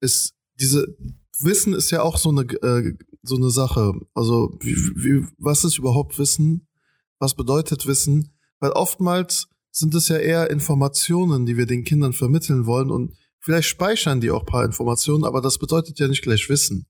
[0.00, 0.96] Ist diese
[1.38, 3.92] Wissen ist ja auch so eine äh, so eine Sache.
[4.14, 6.68] Also wie, wie, was ist überhaupt Wissen?
[7.18, 8.32] Was bedeutet Wissen?
[8.60, 13.68] Weil oftmals sind es ja eher Informationen, die wir den Kindern vermitteln wollen und vielleicht
[13.68, 16.86] speichern die auch paar Informationen, aber das bedeutet ja nicht gleich Wissen.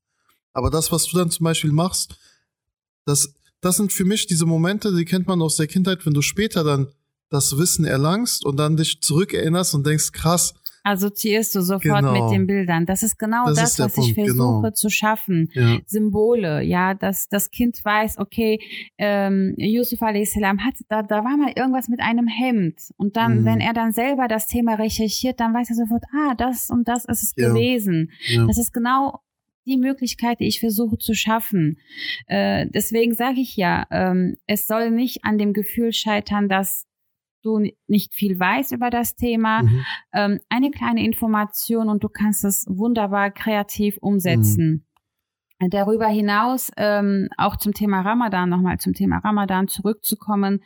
[0.53, 2.17] Aber das, was du dann zum Beispiel machst,
[3.05, 6.23] das, das sind für mich diese Momente, die kennt man aus der Kindheit, wenn du
[6.23, 6.89] später dann
[7.29, 12.13] das Wissen erlangst und dann dich zurückerinnerst und denkst, krass, assoziierst du sofort genau.
[12.13, 12.87] mit den Bildern.
[12.87, 14.71] Das ist genau das, das ist was Punkt, ich versuche genau.
[14.71, 15.51] zu schaffen.
[15.53, 15.79] Ja.
[15.87, 18.59] Symbole, ja, dass das Kind weiß, okay,
[18.99, 20.35] ähm, Yusuf a.s.
[20.37, 22.81] hat, da, da war mal irgendwas mit einem Hemd.
[22.97, 23.45] Und dann, mhm.
[23.45, 27.05] wenn er dann selber das Thema recherchiert, dann weiß er sofort, ah, das und das
[27.05, 27.49] ist es ja.
[27.49, 28.11] gewesen.
[28.29, 28.47] Ja.
[28.47, 29.21] Das ist genau
[29.67, 31.79] die Möglichkeit, die ich versuche zu schaffen.
[32.27, 36.87] Äh, deswegen sage ich ja, ähm, es soll nicht an dem Gefühl scheitern, dass
[37.43, 39.63] du nicht viel weißt über das Thema.
[39.63, 39.85] Mhm.
[40.13, 44.87] Ähm, eine kleine Information und du kannst es wunderbar kreativ umsetzen.
[45.61, 45.71] Mhm.
[45.71, 50.63] Darüber hinaus ähm, auch zum Thema Ramadan, nochmal zum Thema Ramadan zurückzukommen.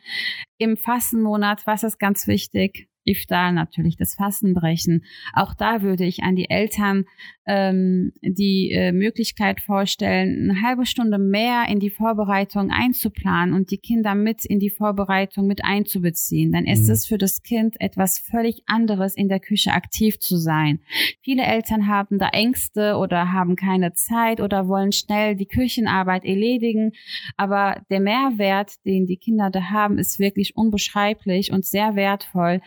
[0.56, 2.88] Im Fastenmonat, was ist ganz wichtig?
[3.04, 5.04] Iftar natürlich, das Fastenbrechen.
[5.32, 7.04] Auch da würde ich an die Eltern
[7.46, 13.78] ähm, die äh, Möglichkeit vorstellen, eine halbe Stunde mehr in die Vorbereitung einzuplanen und die
[13.78, 16.52] Kinder mit in die Vorbereitung mit einzubeziehen.
[16.52, 16.92] Dann ist mhm.
[16.92, 20.80] es für das Kind etwas völlig anderes, in der Küche aktiv zu sein.
[21.22, 26.92] Viele Eltern haben da Ängste oder haben keine Zeit oder wollen schnell die Küchenarbeit erledigen.
[27.36, 32.60] Aber der Mehrwert, den die Kinder da haben, ist wirklich unbeschreiblich und sehr wertvoll.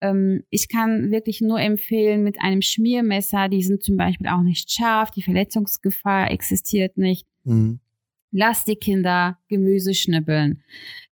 [0.00, 4.70] Ähm, ich kann wirklich nur empfehlen, mit einem Schmiermesser, die sind zum Beispiel auch nicht
[4.70, 7.26] scharf, die Verletzungsgefahr existiert nicht.
[7.44, 7.80] Mhm.
[8.30, 10.64] Lass die Kinder Gemüse schnibbeln.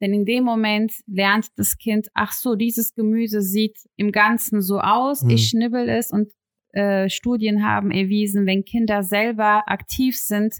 [0.00, 4.80] Denn in dem Moment lernt das Kind, ach so, dieses Gemüse sieht im Ganzen so
[4.80, 5.30] aus, mhm.
[5.30, 6.32] ich schnibbel es und
[6.72, 10.56] äh, Studien haben erwiesen, wenn Kinder selber aktiv sind,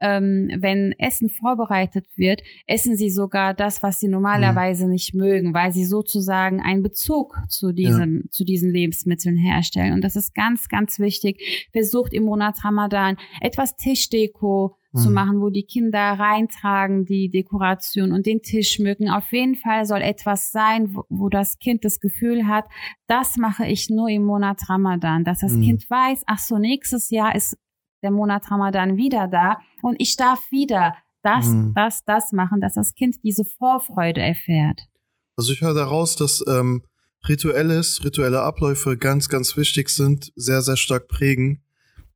[0.00, 4.92] ähm, wenn Essen vorbereitet wird, essen sie sogar das, was sie normalerweise mhm.
[4.92, 8.30] nicht mögen, weil sie sozusagen einen Bezug zu diesem, ja.
[8.30, 9.92] zu diesen Lebensmitteln herstellen.
[9.92, 11.68] Und das ist ganz, ganz wichtig.
[11.72, 15.14] Versucht im Monat Ramadan etwas Tischdeko zu mhm.
[15.14, 19.08] machen, wo die Kinder reintragen, die Dekoration und den Tisch schmücken.
[19.08, 22.64] Auf jeden Fall soll etwas sein, wo, wo das Kind das Gefühl hat,
[23.06, 25.62] das mache ich nur im Monat Ramadan, dass das mhm.
[25.62, 27.56] Kind weiß, ach so, nächstes Jahr ist
[28.02, 31.72] der Monat Ramadan wieder da und ich darf wieder das, mhm.
[31.74, 34.88] das, das machen, dass das Kind diese Vorfreude erfährt.
[35.36, 36.82] Also ich höre daraus, dass ähm,
[37.28, 41.62] rituelles, rituelle Abläufe ganz, ganz wichtig sind, sehr, sehr stark prägen,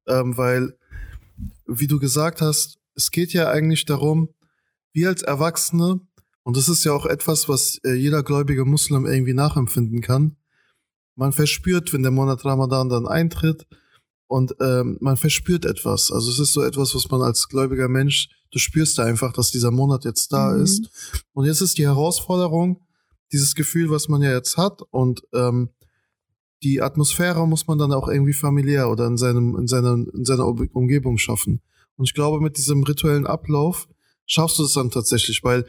[0.09, 0.77] ähm, weil,
[1.67, 4.29] wie du gesagt hast, es geht ja eigentlich darum,
[4.93, 6.01] wir als Erwachsene,
[6.43, 10.37] und das ist ja auch etwas, was äh, jeder gläubige Muslim irgendwie nachempfinden kann,
[11.17, 13.67] man verspürt, wenn der Monat Ramadan dann eintritt,
[14.27, 16.11] und ähm, man verspürt etwas.
[16.11, 19.51] Also es ist so etwas, was man als gläubiger Mensch, du spürst da einfach, dass
[19.51, 20.63] dieser Monat jetzt da mhm.
[20.63, 20.91] ist.
[21.35, 22.81] Und jetzt ist die Herausforderung,
[23.33, 25.71] dieses Gefühl, was man ja jetzt hat und ähm,
[26.65, 30.47] die Atmosphäre muss man dann auch irgendwie familiär oder in seinem in seiner in seiner
[30.47, 31.61] Umgebung schaffen.
[31.97, 33.87] Und ich glaube, mit diesem rituellen Ablauf
[34.27, 35.65] schaffst du es dann tatsächlich, weil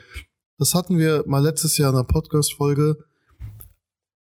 [0.58, 2.97] das hatten wir mal letztes Jahr in einer Podcast-Folge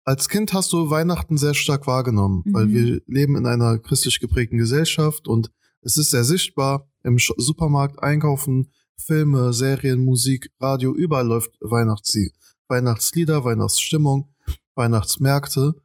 [0.09, 2.53] als Kind hast du Weihnachten sehr stark wahrgenommen, mhm.
[2.55, 5.51] weil wir leben in einer christlich geprägten Gesellschaft und
[5.81, 12.33] es ist sehr sichtbar im Supermarkt einkaufen, Filme, Serien, Musik, Radio, überall läuft Weihnachtslied,
[12.67, 14.33] Weihnachtslieder, Weihnachtsstimmung,
[14.73, 15.75] Weihnachtsmärkte.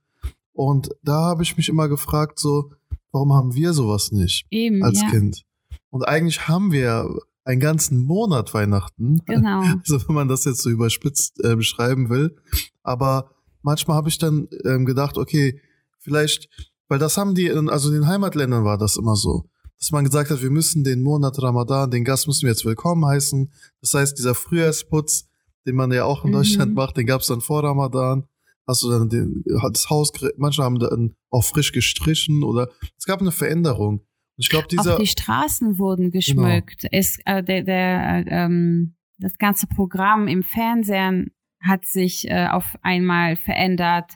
[0.54, 2.70] Und da habe ich mich immer gefragt, so,
[3.12, 5.10] warum haben wir sowas nicht Eben, als ja.
[5.10, 5.42] Kind?
[5.90, 7.08] Und eigentlich haben wir
[7.44, 9.20] einen ganzen Monat Weihnachten.
[9.26, 9.62] Genau.
[9.80, 12.36] Also wenn man das jetzt so überspitzt äh, beschreiben will.
[12.82, 13.30] Aber
[13.62, 15.60] manchmal habe ich dann ähm, gedacht, okay,
[15.98, 16.48] vielleicht,
[16.88, 19.44] weil das haben die, in, also in den Heimatländern war das immer so,
[19.78, 23.04] dass man gesagt hat, wir müssen den Monat Ramadan, den Gast müssen wir jetzt willkommen
[23.04, 23.52] heißen.
[23.80, 25.26] Das heißt, dieser Frühjahrsputz,
[25.66, 26.34] den man ja auch in mhm.
[26.34, 28.24] Deutschland macht, den gab es dann vor Ramadan.
[28.66, 33.20] Hast du dann den, das Haus, manche haben dann auch frisch gestrichen oder es gab
[33.20, 34.00] eine Veränderung.
[34.36, 34.94] Ich glaube, dieser.
[34.94, 36.82] Auch die Straßen wurden geschmückt.
[36.82, 36.90] Genau.
[36.92, 42.76] Es, äh, der, der, äh, ähm, das ganze Programm im Fernsehen hat sich äh, auf
[42.82, 44.12] einmal verändert.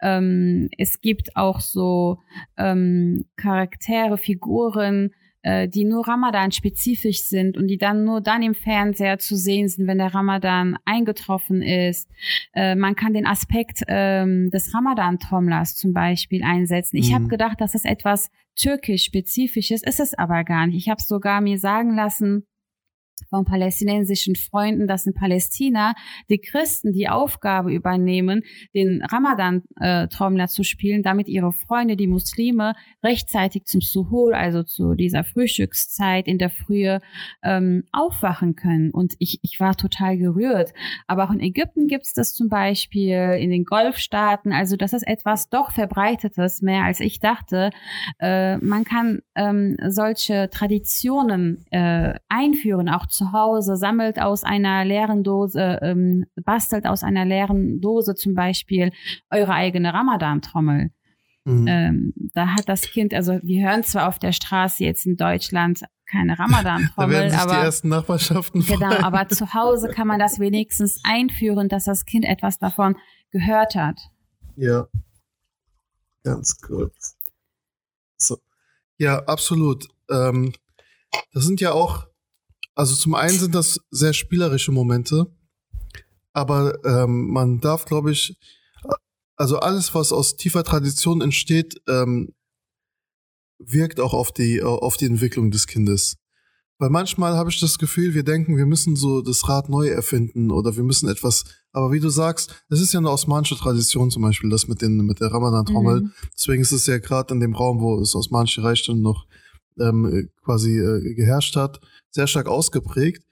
[0.00, 2.18] Ähm, es gibt auch so
[2.56, 5.12] ähm, Charaktere, Figuren,
[5.44, 9.68] äh, die nur Ramadan spezifisch sind und die dann nur dann im Fernseher zu sehen
[9.68, 12.10] sind, wenn der Ramadan eingetroffen ist.
[12.54, 16.96] Äh, man kann den Aspekt ähm, des Ramadan-Trommlers zum Beispiel einsetzen.
[16.96, 17.14] Ich mhm.
[17.14, 20.76] habe gedacht, das ist etwas türkisch-spezifisches, ist es aber gar nicht.
[20.76, 22.46] Ich habe sogar mir sagen lassen,
[23.30, 25.94] von palästinensischen Freunden, dass in Palästina
[26.28, 28.42] die Christen die Aufgabe übernehmen,
[28.74, 35.24] den Ramadan-Trommler zu spielen, damit ihre Freunde, die Muslime, rechtzeitig zum Suhur, also zu dieser
[35.24, 37.00] Frühstückszeit in der Frühe,
[37.42, 38.90] ähm, aufwachen können.
[38.90, 40.72] Und ich, ich war total gerührt.
[41.06, 44.52] Aber auch in Ägypten gibt es das zum Beispiel, in den Golfstaaten.
[44.52, 47.70] Also das ist etwas doch verbreitetes, mehr als ich dachte.
[48.20, 55.22] Äh, man kann ähm, solche Traditionen äh, einführen, auch zu Hause, sammelt aus einer leeren
[55.22, 58.92] Dose, ähm, bastelt aus einer leeren Dose zum Beispiel
[59.30, 60.90] eure eigene Ramadan-Trommel.
[61.44, 61.66] Mhm.
[61.68, 65.80] Ähm, da hat das Kind, also wir hören zwar auf der Straße jetzt in Deutschland
[66.06, 71.68] keine Ramadan-Trommel, aber die ersten Nachbarschaften genau, aber zu Hause kann man das wenigstens einführen,
[71.68, 72.96] dass das Kind etwas davon
[73.30, 74.00] gehört hat.
[74.56, 74.86] Ja,
[76.22, 77.16] ganz kurz.
[78.16, 78.38] So.
[78.98, 79.88] Ja, absolut.
[80.10, 80.52] Ähm,
[81.32, 82.06] das sind ja auch,
[82.74, 85.26] also zum einen sind das sehr spielerische Momente,
[86.32, 88.36] aber ähm, man darf, glaube ich,
[89.36, 92.32] also alles, was aus tiefer Tradition entsteht, ähm,
[93.58, 96.16] wirkt auch auf die, auf die Entwicklung des Kindes.
[96.78, 100.50] Weil manchmal habe ich das Gefühl, wir denken, wir müssen so das Rad neu erfinden
[100.50, 104.22] oder wir müssen etwas, aber wie du sagst, es ist ja eine osmanische Tradition zum
[104.22, 106.02] Beispiel, das mit, den, mit der Ramadan-Trommel.
[106.02, 106.12] Mhm.
[106.34, 109.26] Deswegen ist es ja gerade in dem Raum, wo das osmanische Reich dann noch
[109.80, 113.24] ähm, quasi äh, geherrscht hat, sehr stark ausgeprägt.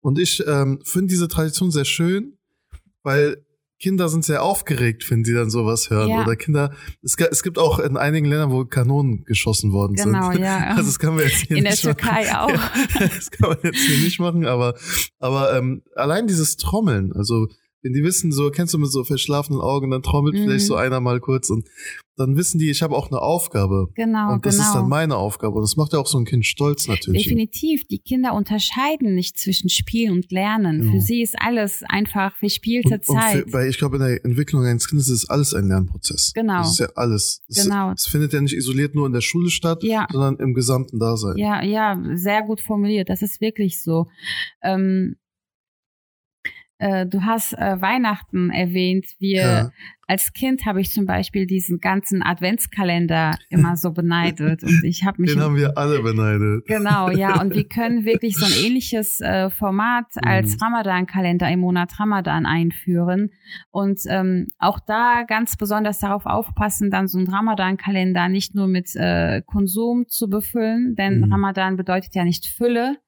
[0.00, 2.38] Und ich ähm, finde diese Tradition sehr schön,
[3.02, 3.44] weil
[3.80, 6.08] Kinder sind sehr aufgeregt, wenn sie dann sowas hören.
[6.08, 6.22] Ja.
[6.22, 10.40] Oder Kinder, es, es, gibt auch in einigen Ländern, wo Kanonen geschossen worden genau, sind.
[10.40, 10.58] Genau, ja.
[10.76, 12.56] Also das kann man jetzt hier in nicht der Türkei machen.
[12.56, 12.98] auch.
[13.00, 14.74] Ja, das kann man jetzt hier nicht machen, aber,
[15.18, 17.46] aber ähm, allein dieses Trommeln, also
[17.82, 20.44] wenn die wissen, so kennst du mit so verschlafenen Augen, dann trommelt mhm.
[20.44, 21.68] vielleicht so einer mal kurz und
[22.18, 23.88] dann wissen die, ich habe auch eine Aufgabe.
[23.94, 24.66] Genau, Und das genau.
[24.66, 25.54] ist dann meine Aufgabe.
[25.54, 27.24] Und das macht ja auch so ein Kind stolz natürlich.
[27.24, 27.86] Definitiv.
[27.86, 30.82] Die Kinder unterscheiden nicht zwischen Spiel und Lernen.
[30.82, 30.90] Ja.
[30.90, 33.44] Für sie ist alles einfach verspielte und, Zeit.
[33.44, 36.32] Und für, weil ich glaube, in der Entwicklung eines Kindes ist alles ein Lernprozess.
[36.34, 36.58] Genau.
[36.58, 37.42] Das ist ja alles.
[37.46, 37.92] Das genau.
[37.92, 40.08] Es findet ja nicht isoliert nur in der Schule statt, ja.
[40.10, 41.36] sondern im gesamten Dasein.
[41.36, 43.08] Ja, ja, sehr gut formuliert.
[43.10, 44.06] Das ist wirklich so.
[44.62, 45.14] Ähm,
[46.78, 49.06] äh, du hast äh, Weihnachten erwähnt.
[49.18, 49.70] Wir ja.
[50.06, 55.20] als Kind habe ich zum Beispiel diesen ganzen Adventskalender immer so beneidet und ich habe
[55.22, 55.32] mich.
[55.32, 56.66] Den haben wir alle beneidet.
[56.66, 57.28] Genau, ja.
[57.40, 60.62] Und wir können wirklich so ein ähnliches äh, Format als mhm.
[60.62, 63.30] Ramadan-Kalender im Monat Ramadan einführen
[63.70, 68.94] und ähm, auch da ganz besonders darauf aufpassen, dann so ein Ramadan-Kalender nicht nur mit
[68.94, 71.32] äh, Konsum zu befüllen, denn mhm.
[71.32, 72.98] Ramadan bedeutet ja nicht Fülle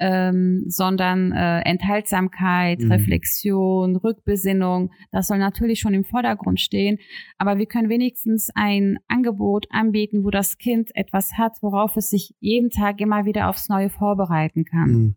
[0.00, 2.92] ähm, sondern äh, Enthaltsamkeit, mhm.
[2.92, 4.90] Reflexion, Rückbesinnung.
[5.12, 6.98] Das soll natürlich schon im Vordergrund stehen.
[7.38, 12.34] Aber wir können wenigstens ein Angebot anbieten, wo das Kind etwas hat, worauf es sich
[12.40, 14.90] jeden Tag immer wieder aufs Neue vorbereiten kann.
[14.90, 15.14] Mhm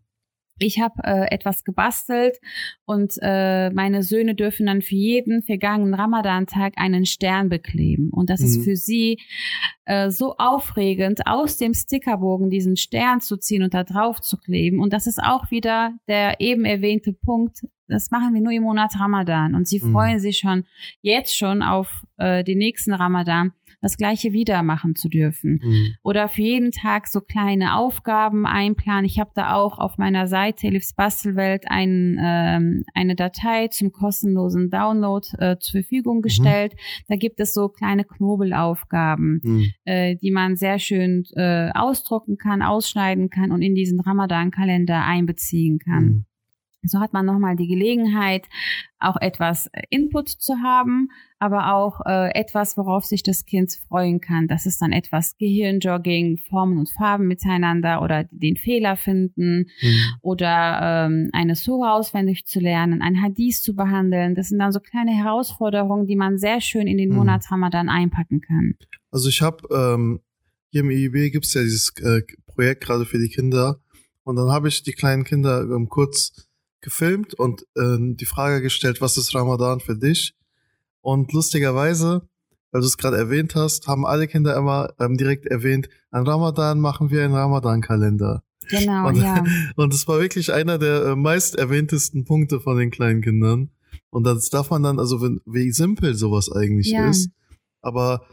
[0.58, 2.38] ich habe äh, etwas gebastelt
[2.84, 8.10] und äh, meine Söhne dürfen dann für jeden vergangenen Ramadan-Tag einen Stern bekleben.
[8.10, 8.46] Und das mhm.
[8.46, 9.18] ist für sie
[9.84, 14.80] äh, so aufregend, aus dem Stickerbogen diesen Stern zu ziehen und da drauf zu kleben.
[14.80, 17.66] Und das ist auch wieder der eben erwähnte Punkt.
[17.88, 19.54] Das machen wir nur im Monat Ramadan.
[19.54, 19.92] Und sie mhm.
[19.92, 20.64] freuen sich schon
[21.02, 23.52] jetzt schon auf äh, den nächsten Ramadan
[23.84, 25.60] das gleiche wieder machen zu dürfen.
[25.62, 25.94] Mhm.
[26.02, 29.04] Oder für jeden Tag so kleine Aufgaben einplanen.
[29.04, 34.70] Ich habe da auch auf meiner Seite Elifs Bastelwelt ein, ähm, eine Datei zum kostenlosen
[34.70, 36.22] Download äh, zur Verfügung mhm.
[36.22, 36.72] gestellt.
[36.72, 37.04] Mhm.
[37.08, 39.70] Da gibt es so kleine Knobelaufgaben, mhm.
[39.84, 45.78] äh, die man sehr schön äh, ausdrucken kann, ausschneiden kann und in diesen Ramadan-Kalender einbeziehen
[45.78, 46.24] kann.
[46.88, 48.46] So hat man nochmal die Gelegenheit,
[48.98, 54.20] auch etwas äh, Input zu haben, aber auch äh, etwas, worauf sich das Kind freuen
[54.20, 54.48] kann.
[54.48, 59.98] Das ist dann etwas Gehirnjogging, Formen und Farben miteinander oder den Fehler finden mhm.
[60.22, 64.34] oder ähm, eine Sura auswendig zu lernen, ein Hadith zu behandeln.
[64.34, 67.16] Das sind dann so kleine Herausforderungen, die man sehr schön in den mhm.
[67.16, 68.74] Monat Ramadan einpacken kann.
[69.10, 70.20] Also ich habe ähm,
[70.70, 73.80] hier im IIB gibt es ja dieses äh, Projekt gerade für die Kinder
[74.24, 76.48] und dann habe ich die kleinen Kinder ähm, kurz
[76.84, 80.34] gefilmt und äh, die Frage gestellt, was ist Ramadan für dich?
[81.00, 82.28] Und lustigerweise,
[82.70, 86.78] weil du es gerade erwähnt hast, haben alle Kinder immer ähm, direkt erwähnt, an Ramadan
[86.80, 88.44] machen wir einen Ramadan-Kalender.
[88.70, 89.44] Genau, und, ja.
[89.76, 93.70] Und es war wirklich einer der äh, meist erwähntesten Punkte von den kleinen Kindern.
[94.10, 97.10] Und das darf man dann, also wenn, wie simpel sowas eigentlich ja.
[97.10, 97.30] ist.
[97.82, 98.26] Aber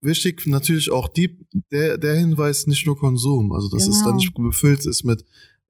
[0.00, 1.38] wichtig natürlich auch die,
[1.70, 3.52] der, der Hinweis, nicht nur Konsum.
[3.52, 3.96] Also dass genau.
[3.96, 5.24] es dann nicht befüllt ist mit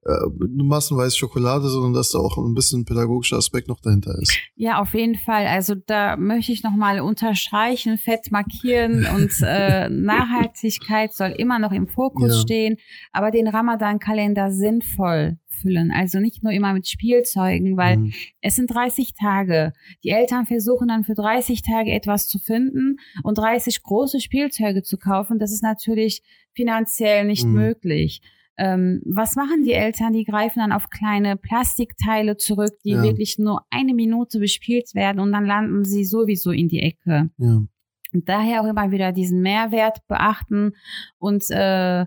[0.05, 4.37] äh, massenweise Schokolade, sondern dass da auch ein bisschen pädagogischer Aspekt noch dahinter ist.
[4.55, 5.45] Ja, auf jeden Fall.
[5.45, 11.87] Also da möchte ich nochmal unterstreichen, fett markieren und äh, Nachhaltigkeit soll immer noch im
[11.87, 12.41] Fokus ja.
[12.41, 12.77] stehen,
[13.11, 15.91] aber den Ramadan-Kalender sinnvoll füllen.
[15.91, 18.13] Also nicht nur immer mit Spielzeugen, weil mhm.
[18.41, 19.73] es sind 30 Tage.
[20.03, 24.97] Die Eltern versuchen dann für 30 Tage etwas zu finden und 30 große Spielzeuge zu
[24.97, 25.39] kaufen.
[25.39, 27.53] Das ist natürlich finanziell nicht mhm.
[27.53, 28.21] möglich.
[28.59, 30.11] Ähm, was machen die Eltern?
[30.11, 33.01] Die greifen dann auf kleine Plastikteile zurück, die ja.
[33.01, 37.29] wirklich nur eine Minute bespielt werden und dann landen sie sowieso in die Ecke.
[37.37, 37.63] Ja.
[38.11, 40.73] Und daher auch immer wieder diesen Mehrwert beachten.
[41.19, 42.05] Und äh,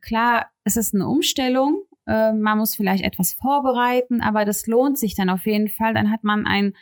[0.00, 1.82] klar, es ist eine Umstellung.
[2.06, 5.92] Äh, man muss vielleicht etwas vorbereiten, aber das lohnt sich dann auf jeden Fall.
[5.92, 6.72] Dann hat man ein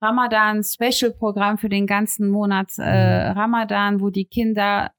[0.00, 3.38] Ramadan-Special-Programm für den ganzen Monat äh, mhm.
[3.38, 4.92] Ramadan, wo die Kinder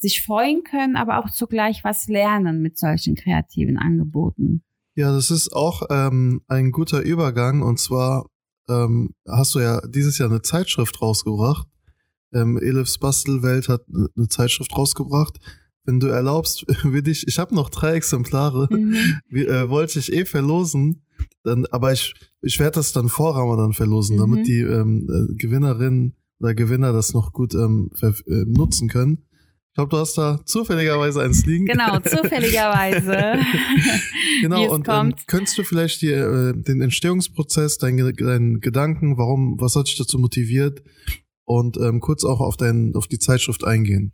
[0.00, 4.62] sich freuen können, aber auch zugleich was lernen mit solchen kreativen Angeboten.
[4.94, 7.62] Ja, das ist auch ähm, ein guter Übergang.
[7.62, 8.26] Und zwar
[8.68, 11.68] ähm, hast du ja dieses Jahr eine Zeitschrift rausgebracht.
[12.32, 15.38] Ähm, Elifs Bastelwelt hat eine Zeitschrift rausgebracht.
[15.84, 18.94] wenn du erlaubst, würde ich, ich habe noch drei Exemplare, mhm.
[19.28, 21.02] wie, äh, wollte ich eh verlosen,
[21.42, 24.20] dann, aber ich, ich werde das dann vor Ramadan verlosen, mhm.
[24.20, 28.12] damit die ähm, äh, Gewinnerinnen oder Gewinner das noch gut ähm, äh,
[28.46, 29.26] nutzen können.
[29.70, 31.66] Ich glaube, du hast da zufälligerweise eins liegen.
[31.66, 33.38] Genau, zufälligerweise.
[34.40, 39.76] genau, und ähm, könntest du vielleicht die, äh, den Entstehungsprozess, deinen dein Gedanken, warum, was
[39.76, 40.82] hat dich dazu motiviert
[41.44, 44.12] und ähm, kurz auch auf, dein, auf die Zeitschrift eingehen?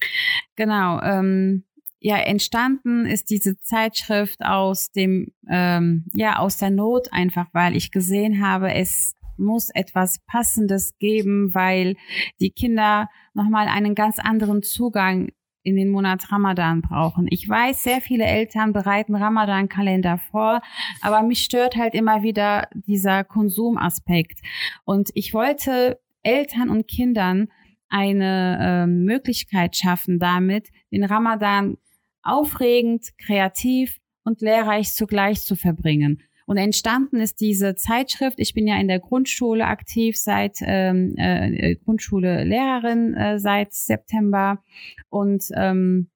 [0.56, 1.64] Genau, ähm,
[2.00, 7.90] ja, entstanden ist diese Zeitschrift aus dem, ähm, ja, aus der Not einfach, weil ich
[7.90, 11.96] gesehen habe, es muss etwas Passendes geben, weil
[12.40, 15.30] die Kinder nochmal einen ganz anderen Zugang
[15.66, 17.26] in den Monat Ramadan brauchen.
[17.28, 20.60] Ich weiß, sehr viele Eltern bereiten Ramadan-Kalender vor,
[21.00, 24.38] aber mich stört halt immer wieder dieser Konsumaspekt.
[24.84, 27.48] Und ich wollte Eltern und Kindern
[27.88, 31.78] eine äh, Möglichkeit schaffen, damit den Ramadan
[32.22, 36.22] aufregend, kreativ und lehrreich zugleich zu verbringen.
[36.46, 38.38] Und entstanden ist diese Zeitschrift.
[38.38, 44.62] Ich bin ja in der Grundschule aktiv seit ähm, äh, Grundschule Lehrerin äh, seit September
[45.08, 46.08] und ähm,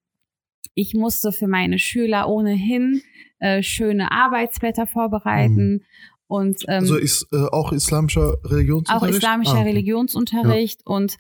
[0.75, 3.03] ich musste für meine Schüler ohnehin
[3.41, 5.73] äh, schöne Arbeitsblätter vorbereiten.
[5.73, 5.81] Mhm.
[6.27, 9.03] Und, ähm, also ist äh, auch islamischer Religionsunterricht?
[9.03, 9.69] Auch islamischer ah, okay.
[9.69, 10.83] Religionsunterricht.
[10.87, 10.95] Ja.
[10.95, 11.17] Und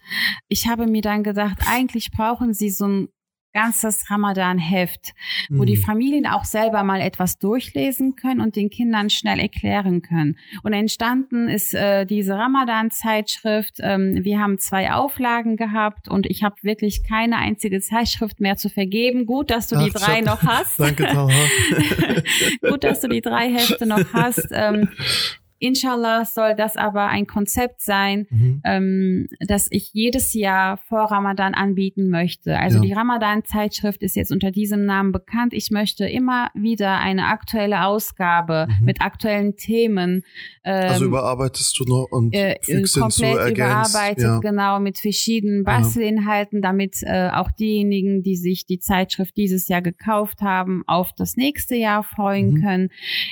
[0.46, 3.08] ich habe mir dann gedacht, eigentlich brauchen sie so ein
[3.52, 5.12] ganzes Ramadan-Heft,
[5.48, 5.66] wo mhm.
[5.66, 10.36] die Familien auch selber mal etwas durchlesen können und den Kindern schnell erklären können.
[10.62, 13.78] Und entstanden ist äh, diese Ramadan-Zeitschrift.
[13.80, 18.68] Ähm, wir haben zwei Auflagen gehabt und ich habe wirklich keine einzige Zeitschrift mehr zu
[18.68, 19.26] vergeben.
[19.26, 20.78] Gut, dass du Ach, die drei hab, noch hast.
[20.78, 21.06] Danke.
[22.68, 24.48] Gut, dass du die drei Hefte noch hast.
[24.52, 24.88] Ähm,
[25.62, 28.62] Inshallah soll das aber ein Konzept sein, mhm.
[28.64, 32.58] ähm, das ich jedes Jahr vor Ramadan anbieten möchte.
[32.58, 32.82] Also ja.
[32.82, 35.52] die Ramadan-Zeitschrift ist jetzt unter diesem Namen bekannt.
[35.52, 38.86] Ich möchte immer wieder eine aktuelle Ausgabe mhm.
[38.86, 40.22] mit aktuellen Themen.
[40.64, 44.38] Ähm, also überarbeitest du noch und äh, fügst komplett hinzu, überarbeitet, ja.
[44.38, 50.40] genau, mit verschiedenen Bastelinhalten, damit äh, auch diejenigen, die sich die Zeitschrift dieses Jahr gekauft
[50.40, 52.62] haben, auf das nächste Jahr freuen mhm.
[52.62, 52.88] können.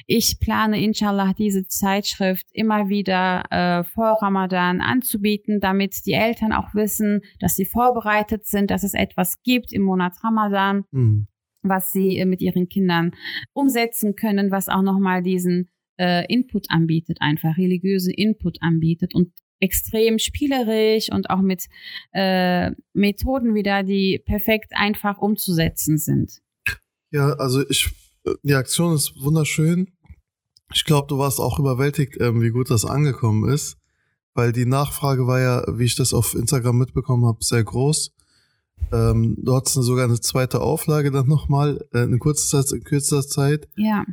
[0.07, 6.53] Ich plane inshallah diese Zeitschrift Zeitschrift immer wieder äh, vor Ramadan anzubieten, damit die Eltern
[6.53, 11.29] auch wissen, dass sie vorbereitet sind, dass es etwas gibt im Monat Ramadan, mhm.
[11.63, 13.13] was sie äh, mit ihren Kindern
[13.53, 20.19] umsetzen können, was auch nochmal diesen äh, Input anbietet, einfach religiösen Input anbietet und extrem
[20.19, 21.65] spielerisch und auch mit
[22.13, 26.39] äh, Methoden wieder, die perfekt einfach umzusetzen sind.
[27.11, 27.91] Ja, also ich,
[28.25, 29.98] äh, die Aktion ist wunderschön.
[30.73, 33.79] Ich glaube, du warst auch überwältigt, ähm, wie gut das angekommen ist,
[34.35, 38.13] weil die Nachfrage war ja, wie ich das auf Instagram mitbekommen habe, sehr groß.
[38.93, 43.27] Ähm, du hattest sogar eine zweite Auflage dann nochmal, äh, in kurzer Zeit, in kürzer
[43.27, 43.69] Zeit.
[43.77, 44.05] Ja.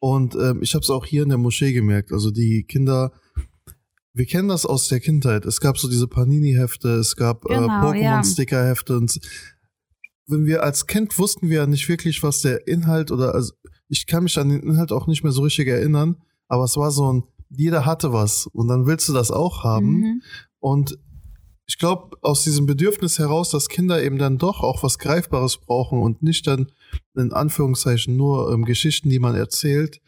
[0.00, 2.12] Und ähm, ich habe es auch hier in der Moschee gemerkt.
[2.12, 3.12] Also die Kinder,
[4.14, 5.44] wir kennen das aus der Kindheit.
[5.44, 9.20] Es gab so diese Panini-Hefte, es gab äh, genau, äh, Pokémon-Sticker-Hefte und
[10.28, 13.54] wenn wir als Kind wussten wir ja nicht wirklich, was der Inhalt oder also
[13.88, 16.16] ich kann mich an den Inhalt auch nicht mehr so richtig erinnern,
[16.48, 20.00] aber es war so ein, jeder hatte was und dann willst du das auch haben.
[20.00, 20.22] Mhm.
[20.58, 20.98] Und
[21.66, 26.00] ich glaube, aus diesem Bedürfnis heraus, dass Kinder eben dann doch auch was Greifbares brauchen
[26.00, 26.72] und nicht dann
[27.14, 30.00] in Anführungszeichen nur ähm, Geschichten, die man erzählt,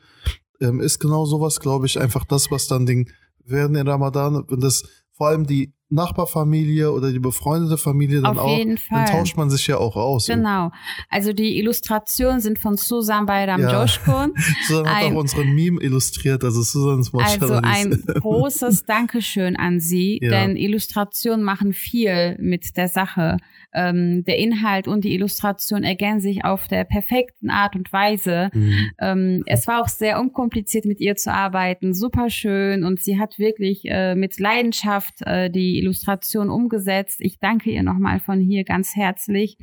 [0.60, 3.10] ähm, ist genau sowas, glaube ich, einfach das, was dann den
[3.44, 8.44] werden in Ramadan, wenn das vor allem die Nachbarfamilie oder die befreundete Familie dann Auf
[8.44, 9.04] auch, jeden Fall.
[9.06, 10.26] dann tauscht man sich ja auch aus.
[10.26, 10.70] Genau.
[11.08, 13.82] Also die Illustrationen sind von Susan Baydam ja.
[13.82, 14.32] Joshkun.
[14.68, 20.20] Susan hat ein, auch unseren Meme illustriert, also Susans Also ein großes Dankeschön an Sie,
[20.22, 20.30] ja.
[20.30, 23.38] denn Illustrationen machen viel mit der Sache.
[23.72, 28.50] Ähm, der Inhalt und die Illustration ergänzen sich auf der perfekten Art und Weise.
[28.52, 28.90] Mhm.
[29.00, 33.38] Ähm, es war auch sehr unkompliziert mit ihr zu arbeiten, super schön und sie hat
[33.38, 37.20] wirklich äh, mit Leidenschaft äh, die Illustration umgesetzt.
[37.20, 39.56] Ich danke ihr nochmal von hier ganz herzlich.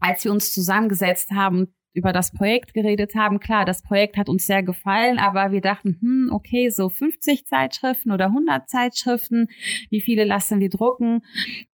[0.00, 3.38] Als wir uns zusammengesetzt haben, über das Projekt geredet haben.
[3.38, 8.12] Klar, das Projekt hat uns sehr gefallen, aber wir dachten, hm, okay, so 50 Zeitschriften
[8.12, 9.48] oder 100 Zeitschriften,
[9.90, 11.22] wie viele lassen wir drucken?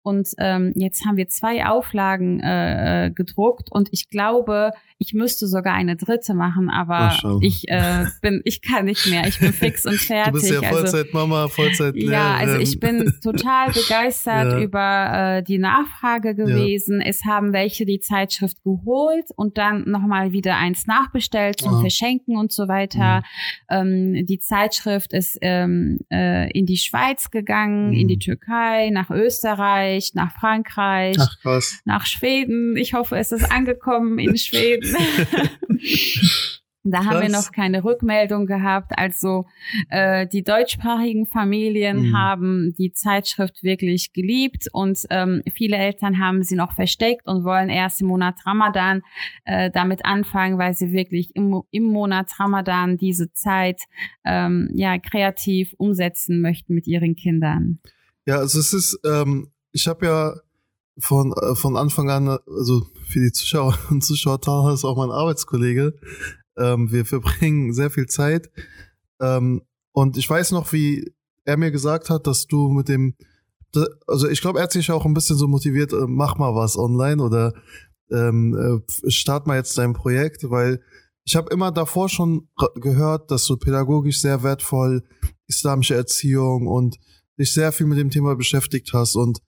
[0.06, 5.48] Und ähm, jetzt haben wir zwei Auflagen äh, äh gedruckt und ich glaube, ich müsste
[5.48, 9.26] sogar eine dritte machen, aber ich äh, bin, ich kann nicht mehr.
[9.26, 10.26] Ich bin fix und fertig.
[10.26, 12.12] Du bist ja also Vollzeitmama, also, Vollzeitlehrerin.
[12.12, 14.60] Ja, also ich bin total begeistert ja.
[14.60, 17.00] über äh, die Nachfrage gewesen.
[17.00, 17.08] Ja.
[17.08, 21.80] Es haben welche die Zeitschrift geholt und dann nochmal wieder eins nachbestellt zum ja.
[21.80, 23.22] Verschenken und so weiter.
[23.70, 24.14] Mhm.
[24.14, 27.96] Ähm, die Zeitschrift ist ähm, äh, in die Schweiz gegangen, mhm.
[27.96, 31.80] in die Türkei, nach Österreich Österreich, nach Frankreich, Ach, krass.
[31.84, 32.76] nach Schweden.
[32.76, 34.94] Ich hoffe, es ist angekommen in Schweden.
[36.88, 38.92] Da haben wir noch keine Rückmeldung gehabt.
[38.96, 39.46] Also
[39.90, 42.16] äh, die deutschsprachigen Familien mhm.
[42.16, 47.70] haben die Zeitschrift wirklich geliebt und ähm, viele Eltern haben sie noch versteckt und wollen
[47.70, 49.02] erst im Monat Ramadan
[49.46, 53.80] äh, damit anfangen, weil sie wirklich im, im Monat Ramadan diese Zeit
[54.24, 57.80] ähm, ja kreativ umsetzen möchten mit ihren Kindern.
[58.26, 60.34] Ja, also es ist, ähm, ich habe ja
[60.98, 65.10] von, äh, von Anfang an, also für die Zuschauer und Zuschauer, Talha ist auch mein
[65.10, 65.94] Arbeitskollege,
[66.56, 68.50] ähm, wir verbringen sehr viel Zeit.
[69.20, 69.62] Ähm,
[69.92, 71.12] und ich weiß noch, wie
[71.44, 73.16] er mir gesagt hat, dass du mit dem,
[74.06, 76.78] also ich glaube, er hat sich auch ein bisschen so motiviert, äh, mach mal was
[76.78, 77.52] online oder
[78.10, 80.80] ähm, äh, start mal jetzt dein Projekt, weil
[81.24, 85.02] ich habe immer davor schon gehört, dass du pädagogisch sehr wertvoll
[85.48, 86.96] islamische Erziehung und
[87.38, 89.16] dich sehr viel mit dem Thema beschäftigt hast.
[89.16, 89.40] Und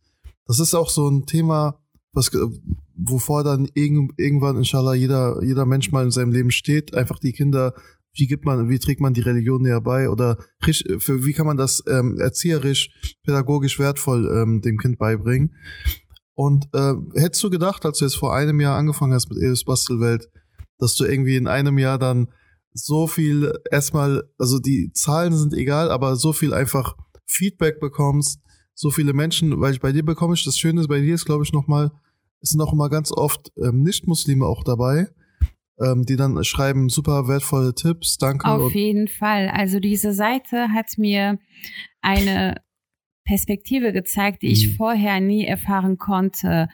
[0.49, 1.79] das ist auch so ein Thema,
[2.13, 2.33] was,
[2.97, 7.33] wovor dann irgend, irgendwann, inshallah, jeder, jeder Mensch mal in seinem Leben steht, einfach die
[7.33, 7.75] Kinder,
[8.15, 11.59] wie gibt man, wie trägt man die Religion näher bei oder für, wie kann man
[11.59, 12.91] das ähm, erzieherisch,
[13.25, 15.55] pädagogisch wertvoll ähm, dem Kind beibringen?
[16.35, 19.65] Und äh, hättest du gedacht, als du jetzt vor einem Jahr angefangen hast mit Elis
[19.65, 20.31] Bastelwelt,
[20.79, 22.29] dass du irgendwie in einem Jahr dann
[22.73, 26.97] so viel erstmal, also die Zahlen sind egal, aber so viel einfach
[27.27, 28.41] Feedback bekommst,
[28.79, 31.43] so viele Menschen, weil ich bei dir bekomme ich, das Schöne bei dir ist, glaube
[31.43, 31.91] ich, nochmal,
[32.41, 35.09] es sind auch immer ganz oft ähm, Nicht-Muslime auch dabei,
[35.81, 38.19] ähm, die dann schreiben super wertvolle Tipps.
[38.19, 38.47] Danke.
[38.47, 39.49] Auf jeden Fall.
[39.49, 41.41] Also diese Seite hat mir
[42.03, 42.63] eine
[43.25, 44.77] Perspektive gezeigt, die ich mhm.
[44.77, 46.69] vorher nie erfahren konnte.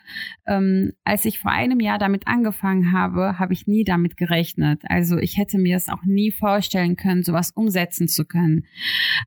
[0.46, 4.82] Ähm, als ich vor einem Jahr damit angefangen habe, habe ich nie damit gerechnet.
[4.84, 8.66] Also ich hätte mir es auch nie vorstellen können, sowas umsetzen zu können.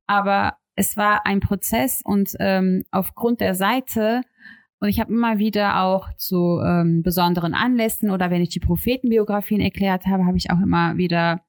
[0.06, 4.22] Aber es war ein Prozess und ähm, aufgrund der Seite
[4.80, 9.60] und ich habe immer wieder auch zu ähm, besonderen Anlässen oder wenn ich die Prophetenbiografien
[9.60, 11.42] erklärt habe, habe ich auch immer wieder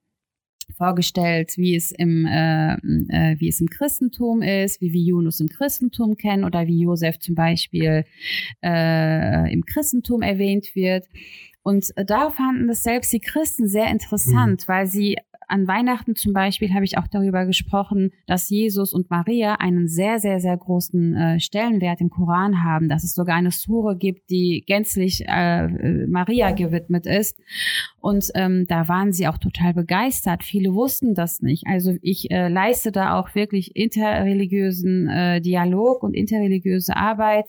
[0.76, 5.49] vorgestellt, wie es im äh, äh, wie es im Christentum ist, wie wir Yunus im
[5.49, 8.05] Christentum kennen oder wie Josef zum Beispiel
[8.64, 11.07] äh, im Christentum erwähnt wird.
[11.62, 14.72] Und da fanden es selbst die Christen sehr interessant, mhm.
[14.72, 15.16] weil sie
[15.49, 20.18] an Weihnachten zum Beispiel habe ich auch darüber gesprochen, dass Jesus und Maria einen sehr,
[20.18, 24.62] sehr, sehr großen äh, Stellenwert im Koran haben, dass es sogar eine Sure gibt, die
[24.66, 27.40] gänzlich äh, Maria gewidmet ist.
[28.01, 30.44] Und ähm, da waren sie auch total begeistert.
[30.44, 31.66] Viele wussten das nicht.
[31.66, 37.46] Also ich äh, leiste da auch wirklich interreligiösen äh, Dialog und interreligiöse Arbeit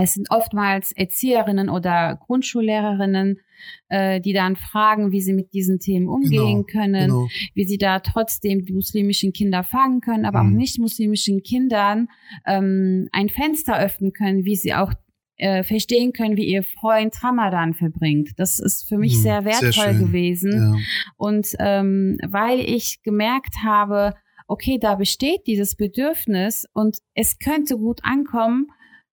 [0.00, 3.40] es sind oftmals Erzieherinnen oder Grundschullehrerinnen,
[3.88, 7.28] äh, die dann fragen, wie sie mit diesen Themen umgehen genau, können, genau.
[7.54, 10.52] wie sie da trotzdem die muslimischen Kinder fangen können, aber mhm.
[10.52, 12.08] auch nicht muslimischen Kindern
[12.46, 14.92] ähm, ein Fenster öffnen können, wie sie auch
[15.38, 18.30] äh, verstehen können, wie ihr Freund Ramadan verbringt.
[18.36, 20.52] Das ist für mich mhm, sehr wertvoll sehr gewesen.
[20.52, 20.76] Ja.
[21.16, 24.14] Und ähm, weil ich gemerkt habe,
[24.48, 28.66] okay, da besteht dieses Bedürfnis und es könnte gut ankommen,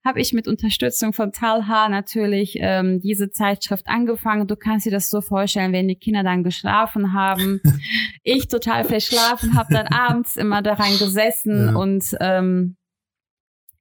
[0.05, 4.47] habe ich mit Unterstützung von Talha natürlich ähm, diese Zeitschrift angefangen.
[4.47, 7.59] Du kannst dir das so vorstellen, wenn die Kinder dann geschlafen haben.
[8.23, 11.75] ich total verschlafen, habe dann abends immer daran gesessen ja.
[11.75, 12.77] und ähm,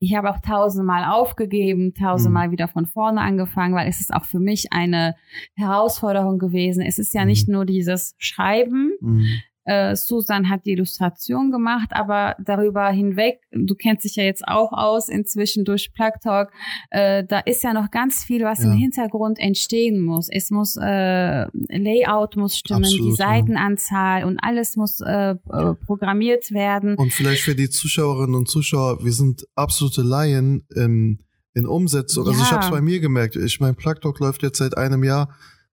[0.00, 2.52] ich habe auch tausendmal aufgegeben, tausendmal mhm.
[2.52, 5.14] wieder von vorne angefangen, weil es ist auch für mich eine
[5.54, 6.82] Herausforderung gewesen.
[6.82, 7.28] Es ist ja mhm.
[7.28, 9.26] nicht nur dieses Schreiben, mhm.
[9.64, 14.72] Äh, Susan hat die Illustration gemacht, aber darüber hinweg, du kennst dich ja jetzt auch
[14.72, 16.50] aus inzwischen durch Plug Talk,
[16.90, 18.70] äh, da ist ja noch ganz viel, was ja.
[18.70, 20.28] im Hintergrund entstehen muss.
[20.30, 21.46] Es muss äh,
[21.78, 24.26] Layout muss stimmen, Absolut, die Seitenanzahl ja.
[24.26, 26.96] und alles muss äh, äh, programmiert werden.
[26.96, 31.20] Und vielleicht für die Zuschauerinnen und Zuschauer, wir sind absolute Laien in,
[31.54, 32.24] in Umsetzung.
[32.24, 32.32] Ja.
[32.32, 33.36] Also ich habe es bei mir gemerkt.
[33.36, 35.34] Ich mein Plug Talk läuft jetzt seit einem Jahr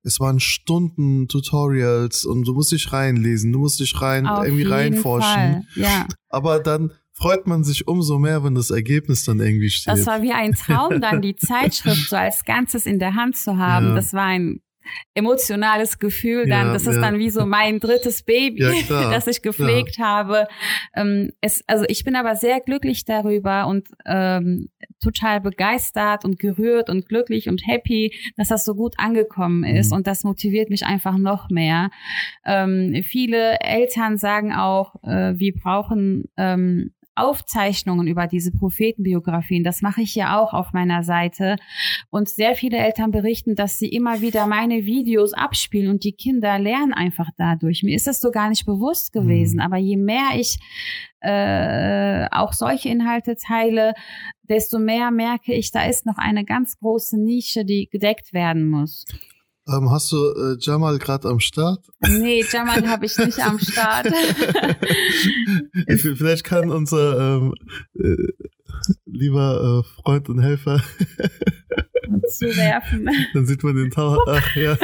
[0.05, 4.63] es waren Stunden Tutorials und du musst dich reinlesen, du musst dich rein Auf irgendwie
[4.63, 5.67] reinforschen.
[5.75, 6.07] Ja.
[6.29, 9.93] Aber dann freut man sich umso mehr, wenn das Ergebnis dann irgendwie steht.
[9.93, 13.57] Das war wie ein Traum, dann die Zeitschrift so als Ganzes in der Hand zu
[13.57, 13.87] haben.
[13.87, 13.95] Ja.
[13.95, 14.59] Das war ein
[15.13, 16.67] emotionales Gefühl dann.
[16.67, 17.01] Ja, das ist ja.
[17.01, 18.71] dann wie so mein drittes Baby, ja,
[19.11, 20.47] das ich gepflegt habe.
[20.95, 24.69] Ähm, es, also ich bin aber sehr glücklich darüber und ähm,
[25.01, 29.91] total begeistert und gerührt und glücklich und happy, dass das so gut angekommen ist.
[29.91, 29.97] Mhm.
[29.97, 31.89] Und das motiviert mich einfach noch mehr.
[32.45, 39.63] Ähm, viele Eltern sagen auch, äh, wir brauchen ähm, Aufzeichnungen über diese Prophetenbiografien.
[39.63, 41.55] Das mache ich ja auch auf meiner Seite.
[42.09, 46.59] Und sehr viele Eltern berichten, dass sie immer wieder meine Videos abspielen und die Kinder
[46.59, 47.83] lernen einfach dadurch.
[47.83, 49.55] Mir ist das so gar nicht bewusst gewesen.
[49.55, 49.61] Mhm.
[49.61, 50.57] Aber je mehr ich
[51.21, 53.93] äh, auch solche Inhalte teile,
[54.43, 59.05] desto mehr merke ich, da ist noch eine ganz große Nische, die gedeckt werden muss.
[59.67, 61.85] Ähm, hast du äh, Jamal gerade am Start?
[62.07, 64.07] Nee, Jamal habe ich nicht am Start.
[65.87, 67.55] Vielleicht kann unser ähm,
[67.99, 68.31] äh,
[69.05, 70.83] lieber äh, Freund und Helfer
[72.27, 73.09] zuwerfen.
[73.33, 74.19] Dann sieht man den Tower.
[74.27, 74.77] Ach, ja.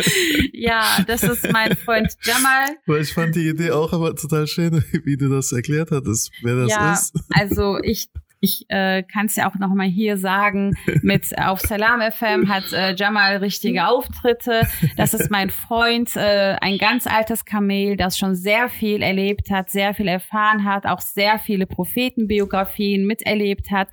[0.52, 2.68] ja, das ist mein Freund Jamal.
[2.86, 6.56] Weil ich fand die Idee auch aber total schön, wie du das erklärt hattest, wer
[6.56, 7.14] das ja, ist.
[7.30, 8.10] Also ich
[8.44, 12.72] ich äh, kann es ja auch noch mal hier sagen, mit auf Salam FM hat
[12.72, 14.68] äh, Jamal richtige Auftritte.
[14.96, 19.70] Das ist mein Freund, äh, ein ganz altes Kamel, das schon sehr viel erlebt hat,
[19.70, 23.88] sehr viel erfahren hat, auch sehr viele Prophetenbiografien miterlebt hat.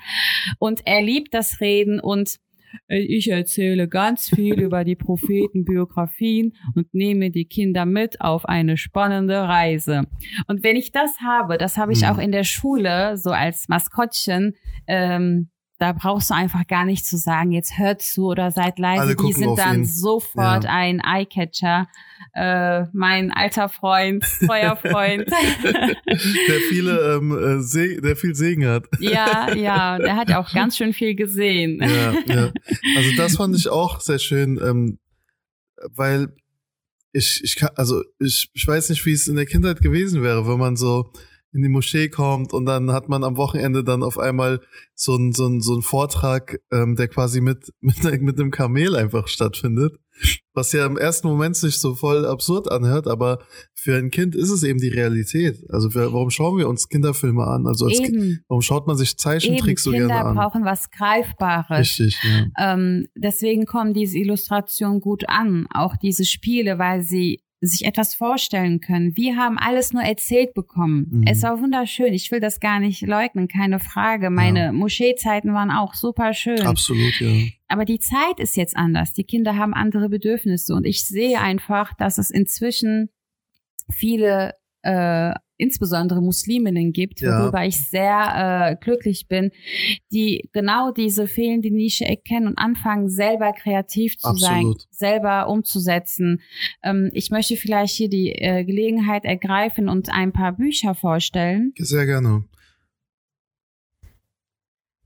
[0.60, 2.38] Und er liebt das Reden und
[2.88, 9.42] ich erzähle ganz viel über die Prophetenbiografien und nehme die Kinder mit auf eine spannende
[9.42, 10.04] Reise.
[10.48, 12.08] Und wenn ich das habe, das habe ich mhm.
[12.08, 14.56] auch in der Schule so als Maskottchen,
[14.88, 15.50] ähm,
[15.82, 19.16] da brauchst du einfach gar nicht zu sagen, jetzt hört zu oder seid leise.
[19.16, 19.86] Die sind dann ihn.
[19.86, 20.70] sofort ja.
[20.70, 21.88] ein Eyecatcher.
[22.36, 25.28] Äh, mein alter Freund, treuer Freund.
[25.66, 28.86] der viele, ähm, äh, der viel Segen hat.
[29.00, 31.82] ja, ja, der hat auch ganz schön viel gesehen.
[31.82, 32.52] ja, ja.
[32.96, 35.00] Also das fand ich auch sehr schön, ähm,
[35.96, 36.28] weil
[37.12, 40.48] ich, ich kann, also ich, ich weiß nicht, wie es in der Kindheit gewesen wäre,
[40.48, 41.12] wenn man so
[41.54, 44.62] in die Moschee kommt und dann hat man am Wochenende dann auf einmal
[44.96, 48.96] so ein so ein so ein Vortrag, ähm, der quasi mit, mit, mit einem Kamel
[48.96, 49.98] einfach stattfindet.
[50.54, 53.40] Was ja im ersten Moment sich so voll absurd anhört, aber
[53.74, 55.64] für ein Kind ist es eben die Realität.
[55.70, 57.66] Also für, warum schauen wir uns Kinderfilme an?
[57.66, 58.44] Also als eben.
[58.48, 59.92] warum schaut man sich Zeichentricks eben.
[59.94, 60.28] so gerne an?
[60.28, 61.80] Kinder brauchen was Greifbares.
[61.80, 62.74] Richtig, ja.
[62.74, 68.80] Ähm, deswegen kommen diese Illustrationen gut an, auch diese Spiele, weil sie sich etwas vorstellen
[68.82, 69.16] können.
[69.16, 71.08] Wir haben alles nur erzählt bekommen.
[71.12, 71.24] Mhm.
[71.28, 72.12] Es war wunderschön.
[72.14, 74.32] Ich will das gar nicht leugnen, keine Frage.
[74.32, 74.72] Meine ja.
[74.72, 76.62] Moscheezeiten waren auch super schön.
[76.62, 77.48] Absolut, ja.
[77.68, 79.14] Aber die Zeit ist jetzt anders.
[79.14, 83.10] Die Kinder haben andere Bedürfnisse und ich sehe einfach, dass es inzwischen
[83.90, 87.68] viele äh, insbesondere Musliminnen gibt, worüber ja.
[87.68, 89.52] ich sehr äh, glücklich bin,
[90.12, 94.82] die genau diese fehlende Nische erkennen und anfangen, selber kreativ zu Absolut.
[94.82, 96.42] sein, selber umzusetzen.
[96.84, 101.74] Ähm, ich möchte vielleicht hier die äh, Gelegenheit ergreifen und ein paar Bücher vorstellen.
[101.78, 102.46] Sehr gerne.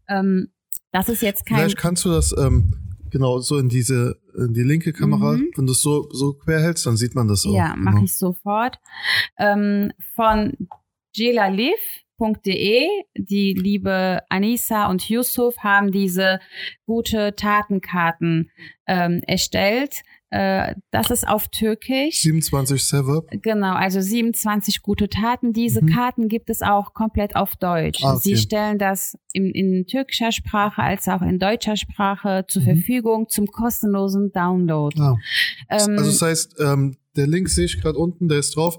[0.08, 0.50] Ähm,
[0.92, 1.58] das ist jetzt kein.
[1.58, 2.85] Vielleicht kannst du das ähm,
[3.16, 5.34] genau so in diese in die linke Kamera.
[5.34, 5.52] Mhm.
[5.56, 7.56] Wenn du es so so quer hältst, dann sieht man das auch.
[7.56, 8.06] Ja, mache genau.
[8.06, 8.78] ich sofort.
[9.40, 10.58] Ähm, von
[11.14, 12.88] jelaliv.de,
[13.18, 16.40] die liebe Anissa und Yusuf haben diese
[16.86, 18.52] gute Tatenkarten
[18.86, 20.02] ähm, erstellt.
[20.32, 22.22] Äh, das ist auf Türkisch.
[22.22, 23.26] 27 Sevap.
[23.42, 25.54] Genau, also 27 gute Taten.
[25.54, 25.88] Diese mhm.
[25.88, 28.04] Karten gibt es auch komplett auf Deutsch.
[28.04, 28.22] Ah, okay.
[28.24, 32.66] Sie stellen das in, in türkischer Sprache als auch in deutscher Sprache zur mhm.
[32.66, 35.00] Verfügung zum kostenlosen Download.
[35.00, 35.16] Ah.
[35.70, 38.78] Ähm, also das heißt, ähm, der Link sehe ich gerade unten, der ist drauf.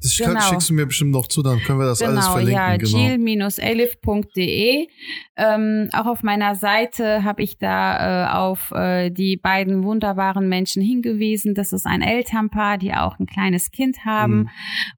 [0.00, 0.32] Das genau.
[0.32, 2.54] kann, schickst du mir bestimmt noch zu, dann können wir das genau, alles verlinken.
[2.54, 2.98] Ja, genau,
[3.58, 4.00] elifde
[5.36, 10.82] Ähm, auch auf meiner Seite habe ich da äh, auf äh, die beiden wunderbaren Menschen
[10.82, 11.54] hingewiesen.
[11.54, 14.34] Das ist ein Elternpaar, die auch ein kleines Kind haben.
[14.34, 14.48] Mhm.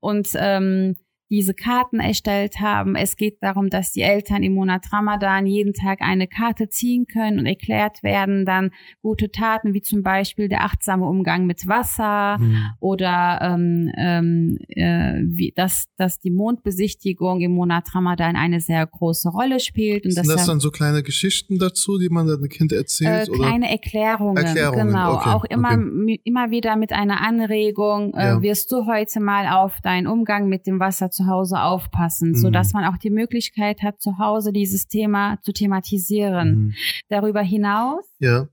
[0.01, 0.97] Und ähm,
[1.31, 2.97] diese Karten erstellt haben.
[2.97, 7.39] Es geht darum, dass die Eltern im Monat Ramadan jeden Tag eine Karte ziehen können
[7.39, 8.71] und erklärt werden dann
[9.01, 12.67] gute Taten, wie zum Beispiel der achtsame Umgang mit Wasser mhm.
[12.79, 19.31] oder ähm, ähm, äh, wie, dass, dass die Mondbesichtigung im Monat Ramadan eine sehr große
[19.31, 20.05] Rolle spielt.
[20.05, 23.29] Und Sind das dann so kleine Geschichten dazu, die man dem Kind erzählt?
[23.29, 25.15] Äh, kleine Erklärungen, Erklärungen, genau.
[25.15, 26.21] Okay, auch immer, okay.
[26.25, 28.43] immer wieder mit einer Anregung, äh, ja.
[28.43, 32.37] wirst du heute mal auf deinen Umgang mit dem Wasser zu Hause aufpassen, mhm.
[32.37, 36.49] so dass man auch die Möglichkeit hat, zu Hause dieses Thema zu thematisieren.
[36.49, 36.75] Mhm.
[37.09, 38.49] Darüber hinaus ja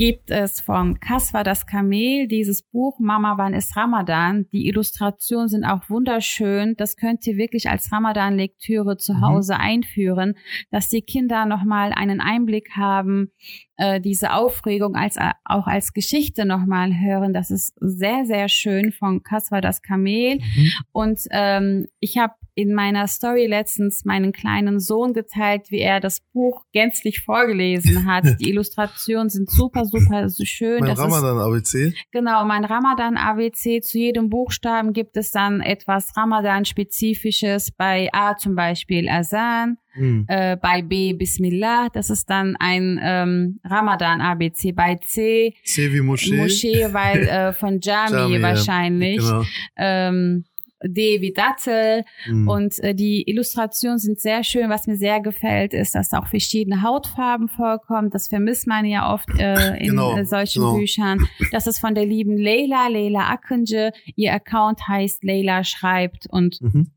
[0.00, 4.46] gibt es von Kaswa das Kamel dieses Buch Mama, wann ist Ramadan?
[4.50, 6.74] Die Illustrationen sind auch wunderschön.
[6.78, 9.20] Das könnt ihr wirklich als Ramadan-Lektüre zu mhm.
[9.20, 9.60] Hause mhm.
[9.60, 10.34] einführen,
[10.70, 13.30] dass die Kinder nochmal einen Einblick haben,
[13.76, 17.34] äh, diese Aufregung als äh, auch als Geschichte nochmal hören.
[17.34, 20.36] Das ist sehr, sehr schön von Kaswa das Kamel.
[20.36, 20.72] Mhm.
[20.92, 26.20] Und ähm, ich habe in meiner Story letztens meinen kleinen Sohn geteilt, wie er das
[26.32, 28.24] Buch gänzlich vorgelesen hat.
[28.40, 30.80] Die Illustrationen sind super, super schön.
[30.80, 31.94] Mein Ramadan-ABC?
[32.12, 33.80] Genau, mein Ramadan-ABC.
[33.80, 37.70] Zu jedem Buchstaben gibt es dann etwas Ramadan-spezifisches.
[37.72, 39.78] Bei A zum Beispiel Azan.
[39.92, 40.24] Hm.
[40.28, 44.72] Äh, bei B Bismillah, das ist dann ein ähm, Ramadan-ABC.
[44.72, 49.16] Bei C C wie Moschee, Moschee weil äh, von Jami, Jami wahrscheinlich.
[49.16, 49.44] Ja, genau.
[49.76, 50.44] ähm,
[50.84, 52.04] D wie Dattel.
[52.26, 52.48] Mhm.
[52.48, 54.70] Und äh, die Illustrationen sind sehr schön.
[54.70, 58.10] Was mir sehr gefällt, ist, dass da auch verschiedene Hautfarben vorkommen.
[58.10, 60.76] Das vermisst man ja oft äh, in genau, äh, solchen genau.
[60.76, 61.28] Büchern.
[61.52, 63.90] Das ist von der lieben Leila, Leila Akınca.
[64.16, 66.92] Ihr Account heißt Leila schreibt und mhm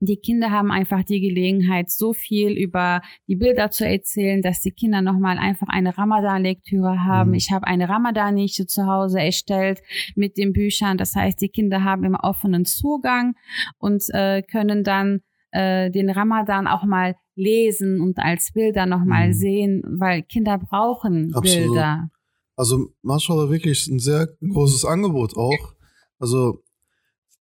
[0.00, 4.70] die Kinder haben einfach die Gelegenheit, so viel über die Bilder zu erzählen, dass die
[4.70, 7.30] Kinder nochmal einfach eine Ramadan-Lektüre haben.
[7.30, 7.36] Mhm.
[7.36, 9.80] Ich habe eine Ramadan-Nische zu Hause erstellt
[10.14, 10.98] mit den Büchern.
[10.98, 13.34] Das heißt, die Kinder haben immer offenen Zugang
[13.78, 15.20] und äh, können dann
[15.50, 19.32] äh, den Ramadan auch mal lesen und als Bilder nochmal mhm.
[19.32, 21.68] sehen, weil Kinder brauchen Absolut.
[21.68, 22.10] Bilder.
[22.56, 25.74] Also Mashallah wirklich ein sehr großes Angebot auch.
[26.18, 26.62] Also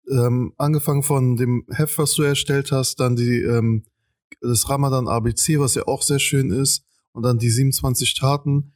[0.09, 3.83] ähm, angefangen von dem Heft, was du erstellt hast, dann die ähm,
[4.41, 8.73] das Ramadan ABC, was ja auch sehr schön ist, und dann die 27 Taten.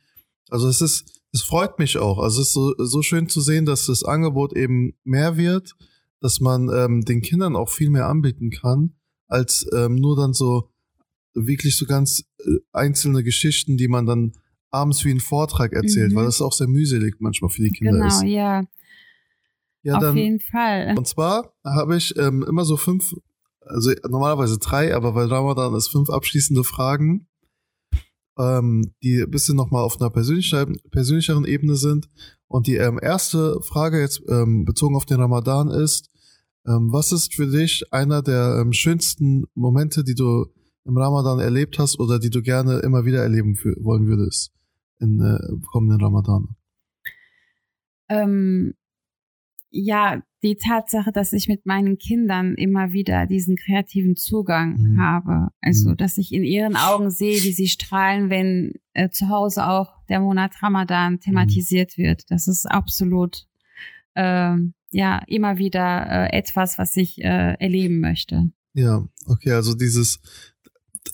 [0.50, 2.20] Also es ist, es freut mich auch.
[2.20, 5.76] Also es ist so, so schön zu sehen, dass das Angebot eben mehr wird,
[6.22, 8.96] dass man ähm, den Kindern auch viel mehr anbieten kann,
[9.28, 10.70] als ähm, nur dann so
[11.34, 14.34] wirklich so ganz äh, einzelne Geschichten, die man dann
[14.72, 16.16] abends wie einen Vortrag erzählt, mhm.
[16.16, 18.22] weil das auch sehr mühselig manchmal für die Kinder genau, ist.
[18.22, 18.64] Genau, ja.
[19.84, 20.96] Ja, Auf dann, jeden Fall.
[20.98, 23.14] Und zwar habe ich ähm, immer so fünf,
[23.62, 27.28] also normalerweise drei, aber weil Ramadan ist fünf abschließende Fragen,
[28.38, 32.10] ähm, die ein bisschen nochmal auf einer persönlicheren, persönlicheren Ebene sind.
[32.48, 36.10] Und die ähm, erste Frage jetzt ähm, bezogen auf den Ramadan ist,
[36.68, 40.48] ähm, was ist für dich einer der schönsten Momente, die du
[40.86, 44.52] im Ramadan erlebt hast oder die du gerne immer wieder erleben wollen würdest
[45.00, 45.40] in äh,
[45.72, 46.56] kommenden Ramadan?
[48.10, 48.74] Ähm,
[49.72, 55.02] ja, die Tatsache, dass ich mit meinen Kindern immer wieder diesen kreativen Zugang mhm.
[55.02, 55.50] habe.
[55.62, 55.98] Also, mhm.
[55.98, 60.22] dass ich in ihren Augen sehe, wie sie strahlen, wenn äh, zu Hause auch der
[60.22, 61.20] Monat Ramadan mhm.
[61.20, 62.04] thematisiert mhm.
[62.04, 62.24] wird.
[62.30, 63.48] Das ist absolut,
[64.16, 64.56] äh,
[64.92, 68.50] ja, immer wieder äh, etwas, was ich äh, erleben möchte.
[68.74, 70.20] Ja, okay, also dieses,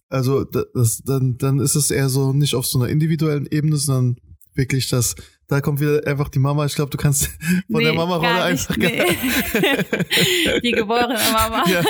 [0.10, 4.18] also das, dann, dann ist es eher so nicht auf so einer individuellen Ebene, sondern
[4.54, 5.16] wirklich das
[5.48, 6.66] da kommt wieder einfach die Mama.
[6.66, 7.26] Ich glaube, du kannst
[7.72, 8.76] von nee, der Mama-Rolle einfach.
[8.78, 9.04] Nee.
[10.64, 11.64] die geborene Mama.
[11.70, 11.82] Ja.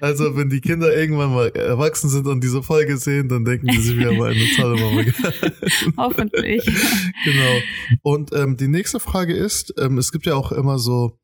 [0.00, 3.78] Also, wenn die Kinder irgendwann mal erwachsen sind und diese Folge sehen, dann denken die
[3.78, 5.02] sich, wir haben eine tolle Mama
[5.96, 6.64] Hoffentlich.
[7.24, 7.60] Genau.
[8.02, 11.18] Und ähm, die nächste Frage ist: ähm, Es gibt ja auch immer so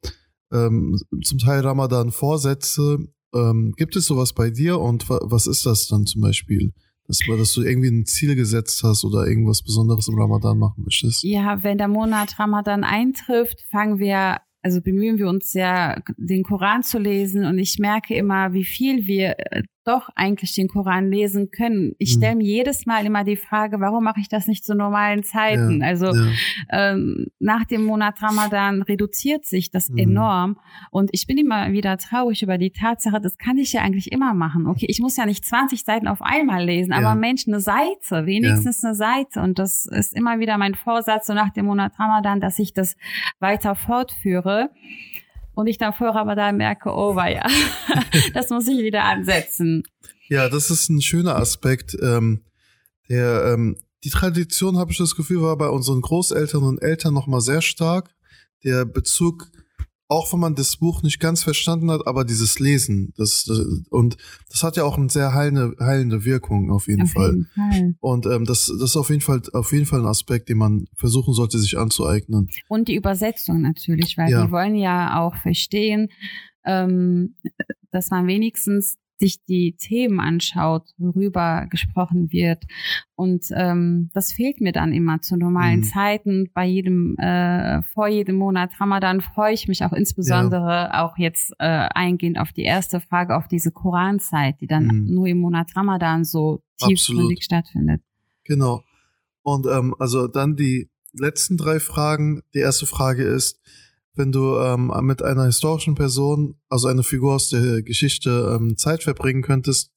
[0.53, 2.99] ähm, zum Teil Ramadan-Vorsätze.
[3.35, 6.73] Ähm, gibt es sowas bei dir und was ist das dann zum Beispiel?
[7.13, 11.23] Dass, dass du irgendwie ein Ziel gesetzt hast oder irgendwas Besonderes im Ramadan machen möchtest?
[11.23, 16.85] Ja, wenn der Monat Ramadan eintrifft, fangen wir also bemühen wir uns ja, den Koran
[16.85, 21.51] zu lesen und ich merke immer, wie viel wir äh, doch eigentlich den Koran lesen
[21.51, 21.95] können.
[21.99, 22.21] Ich mhm.
[22.21, 25.81] stelle mir jedes Mal immer die Frage, warum mache ich das nicht zu normalen Zeiten?
[25.81, 26.33] Ja, also ja.
[26.71, 29.99] Ähm, nach dem Monat Ramadan reduziert sich das mhm.
[29.99, 30.61] enorm
[30.91, 34.35] und ich bin immer wieder traurig über die Tatsache, das kann ich ja eigentlich immer
[34.35, 34.67] machen.
[34.67, 36.99] Okay, ich muss ja nicht 20 Seiten auf einmal lesen, ja.
[36.99, 41.35] aber Mensch, eine Seite, wenigstens eine Seite und das ist immer wieder mein Vorsatz so
[41.35, 42.97] nach dem Monat Ramadan, dass ich das
[43.41, 44.71] weiter fortführe
[45.55, 47.47] und ich dann vorher aber da merke, oh ja,
[48.35, 49.85] das muss ich wieder ansetzen.
[50.29, 51.97] Ja, das ist ein schöner Aspekt.
[52.01, 52.43] Ähm,
[53.09, 57.41] der, ähm, die Tradition, habe ich das Gefühl, war bei unseren Großeltern und Eltern nochmal
[57.41, 58.15] sehr stark.
[58.65, 59.51] Der Bezug
[60.09, 64.17] auch wenn man das Buch nicht ganz verstanden hat, aber dieses Lesen, das, das und
[64.51, 67.31] das hat ja auch eine sehr heilende, heilende Wirkung auf jeden, auf Fall.
[67.31, 67.95] jeden Fall.
[68.01, 70.87] Und ähm, das, das ist auf jeden Fall auf jeden Fall ein Aspekt, den man
[70.97, 72.51] versuchen sollte, sich anzueignen.
[72.69, 74.45] Und die Übersetzung natürlich, weil ja.
[74.45, 76.09] die wollen ja auch verstehen,
[76.65, 77.35] ähm,
[77.91, 82.65] dass man wenigstens sich die Themen anschaut, worüber gesprochen wird.
[83.15, 85.85] Und ähm, das fehlt mir dann immer zu normalen mhm.
[85.85, 86.51] Zeiten.
[86.55, 91.05] Bei jedem, äh, vor jedem Monat Ramadan freue ich mich auch insbesondere ja.
[91.05, 95.15] auch jetzt äh, eingehend auf die erste Frage, auf diese Koranzeit, die dann mhm.
[95.15, 98.03] nur im Monat Ramadan so tiefgründig stattfindet.
[98.45, 98.83] Genau.
[99.43, 102.43] Und ähm, also dann die letzten drei Fragen.
[102.55, 103.61] Die erste Frage ist,
[104.15, 109.03] wenn du ähm, mit einer historischen Person, also eine Figur aus der Geschichte, ähm, Zeit
[109.03, 109.91] verbringen könntest,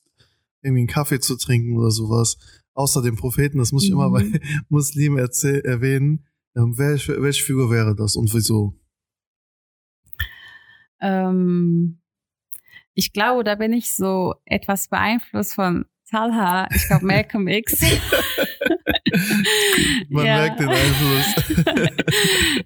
[0.62, 2.38] irgendwie einen Kaffee zu trinken oder sowas,
[2.74, 3.98] außer dem Propheten, das muss ich mhm.
[3.98, 4.40] immer bei
[4.70, 6.26] Muslimen erwähnen.
[6.56, 8.74] Ähm, welche, welche Figur wäre das und wieso?
[11.02, 12.00] Ähm,
[12.94, 17.80] ich glaube, da bin ich so etwas beeinflusst von Talha, ich glaube Malcolm X.
[20.10, 20.38] Man ja.
[20.38, 21.86] merkt den Einfluss.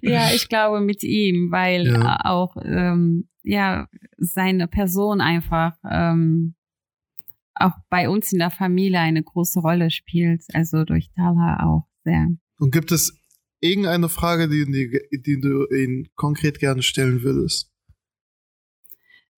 [0.02, 2.18] ja, ich glaube mit ihm, weil ja.
[2.24, 3.88] auch ähm, ja
[4.18, 6.54] seine Person einfach ähm,
[7.54, 10.44] auch bei uns in der Familie eine große Rolle spielt.
[10.52, 12.28] Also durch Talha auch sehr.
[12.58, 13.18] Und gibt es
[13.60, 17.70] irgendeine Frage, die, die, die du ihn konkret gerne stellen würdest?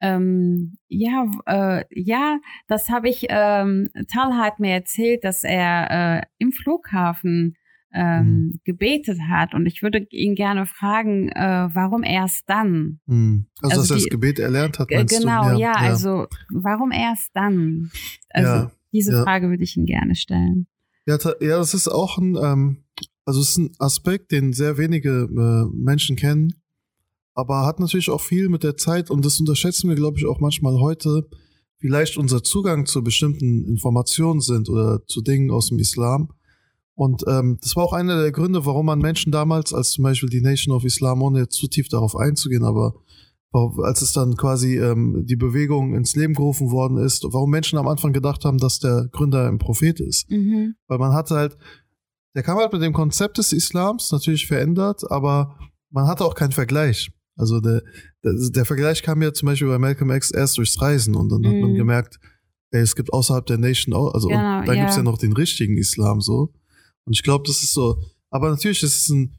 [0.03, 6.23] Ähm, ja, äh, ja, das habe ich, ähm, Tal hat mir erzählt, dass er äh,
[6.39, 7.57] im Flughafen
[7.95, 8.61] ähm, mhm.
[8.65, 12.99] gebetet hat und ich würde ihn gerne fragen, äh, warum erst dann?
[13.07, 13.47] Mhm.
[13.61, 15.49] Also, also, dass die, er das Gebet erlernt hat, meinst genau, du?
[15.51, 17.93] Genau, ja, ja, also warum erst dann?
[18.31, 19.23] Also ja, diese ja.
[19.23, 20.67] Frage würde ich ihn gerne stellen.
[21.07, 22.85] Ja, ja, das ist auch ein, ähm,
[23.25, 26.55] also es ist ein Aspekt, den sehr wenige äh, Menschen kennen
[27.35, 30.41] aber hat natürlich auch viel mit der Zeit und das unterschätzen wir, glaube ich, auch
[30.41, 31.29] manchmal heute,
[31.79, 36.31] wie leicht unser Zugang zu bestimmten Informationen sind oder zu Dingen aus dem Islam.
[36.95, 40.29] Und ähm, das war auch einer der Gründe, warum man Menschen damals, als zum Beispiel
[40.29, 42.95] die Nation of Islam, ohne jetzt zu tief darauf einzugehen, aber
[43.53, 47.89] als es dann quasi ähm, die Bewegung ins Leben gerufen worden ist, warum Menschen am
[47.89, 50.31] Anfang gedacht haben, dass der Gründer ein Prophet ist.
[50.31, 50.75] Mhm.
[50.87, 51.59] Weil man hatte halt,
[52.35, 55.59] der kam halt mit dem Konzept des Islams natürlich verändert, aber
[55.91, 57.11] man hatte auch keinen Vergleich.
[57.37, 57.83] Also der,
[58.25, 61.41] der, der, Vergleich kam ja zum Beispiel bei Malcolm X erst durchs Reisen und dann
[61.41, 61.47] mm.
[61.47, 61.77] hat man mhm.
[61.77, 62.21] gemerkt,
[62.71, 64.83] ey, es gibt außerhalb der Nation auch, also genau, dann ja.
[64.83, 66.53] gibt's ja noch den richtigen Islam so.
[67.05, 69.37] Und ich glaube, das ist so, aber natürlich ist es ein,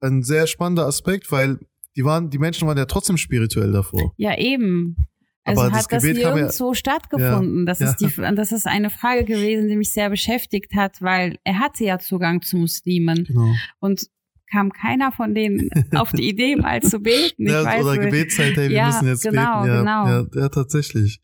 [0.00, 1.58] ein sehr spannender Aspekt, weil
[1.96, 4.12] die waren, die Menschen waren ja trotzdem spirituell davor.
[4.16, 4.96] Ja, eben.
[5.44, 7.60] Also aber hat das, das nirgendwo ja, stattgefunden?
[7.60, 11.38] Ja, das, ist die, das ist eine Frage gewesen, die mich sehr beschäftigt hat, weil
[11.44, 13.24] er hatte ja Zugang zu Muslimen.
[13.24, 13.54] Genau.
[13.80, 14.08] Und
[14.50, 17.46] kam keiner von denen auf die Idee, mal zu beten.
[17.46, 19.74] Ich ja, weiß, oder Gebetszeit, hey, wir ja, müssen jetzt genau, beten.
[19.74, 20.06] Ja, genau.
[20.06, 21.20] Ja, ja, tatsächlich.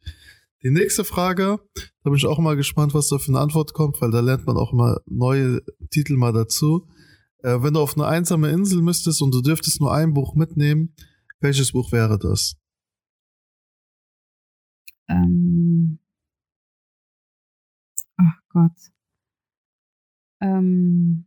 [0.63, 4.01] Die nächste Frage, da bin ich auch mal gespannt, was da für eine Antwort kommt,
[4.01, 6.89] weil da lernt man auch mal neue Titel mal dazu.
[7.43, 10.95] Äh, wenn du auf eine einsame Insel müsstest und du dürftest nur ein Buch mitnehmen,
[11.41, 12.57] welches Buch wäre das?
[15.09, 15.99] Ähm.
[18.17, 18.93] Ach Gott.
[20.41, 21.27] Ähm.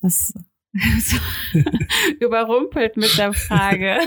[0.00, 0.32] Das
[2.20, 3.98] überrumpelt mit der Frage.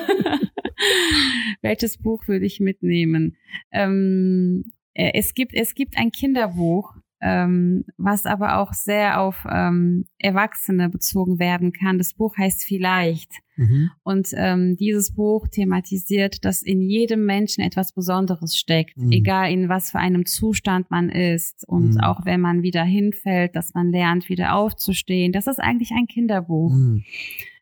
[1.61, 3.37] Welches Buch würde ich mitnehmen?
[3.71, 4.63] Ähm,
[4.93, 6.95] äh, es gibt, es gibt ein Kinderbuch,
[7.25, 11.97] ähm, was aber auch sehr auf ähm, Erwachsene bezogen werden kann.
[11.97, 13.31] Das Buch heißt Vielleicht.
[13.55, 13.89] Mhm.
[14.03, 19.11] Und ähm, dieses Buch thematisiert, dass in jedem Menschen etwas Besonderes steckt, mhm.
[19.11, 21.67] egal in was für einem Zustand man ist.
[21.67, 21.99] Und mhm.
[22.01, 25.31] auch wenn man wieder hinfällt, dass man lernt, wieder aufzustehen.
[25.31, 26.73] Das ist eigentlich ein Kinderbuch.
[26.73, 27.03] Mhm.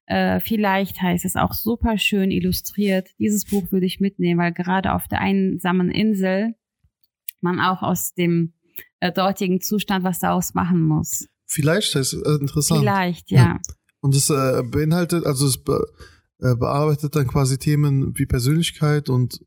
[0.08, 3.12] Äh, vielleicht heißt es auch super schön illustriert.
[3.18, 6.56] Dieses Buch würde ich mitnehmen, weil gerade auf der einsamen Insel
[7.40, 8.52] man auch aus dem
[9.04, 11.28] äh, dortigen Zustand was daraus machen muss.
[11.46, 12.82] Vielleicht, das ist äh, interessant.
[12.82, 13.38] Vielleicht, ja.
[13.38, 13.60] ja.
[14.00, 15.86] Und es äh, beinhaltet, also es be
[16.40, 19.40] äh, bearbeitet dann quasi Themen wie Persönlichkeit und.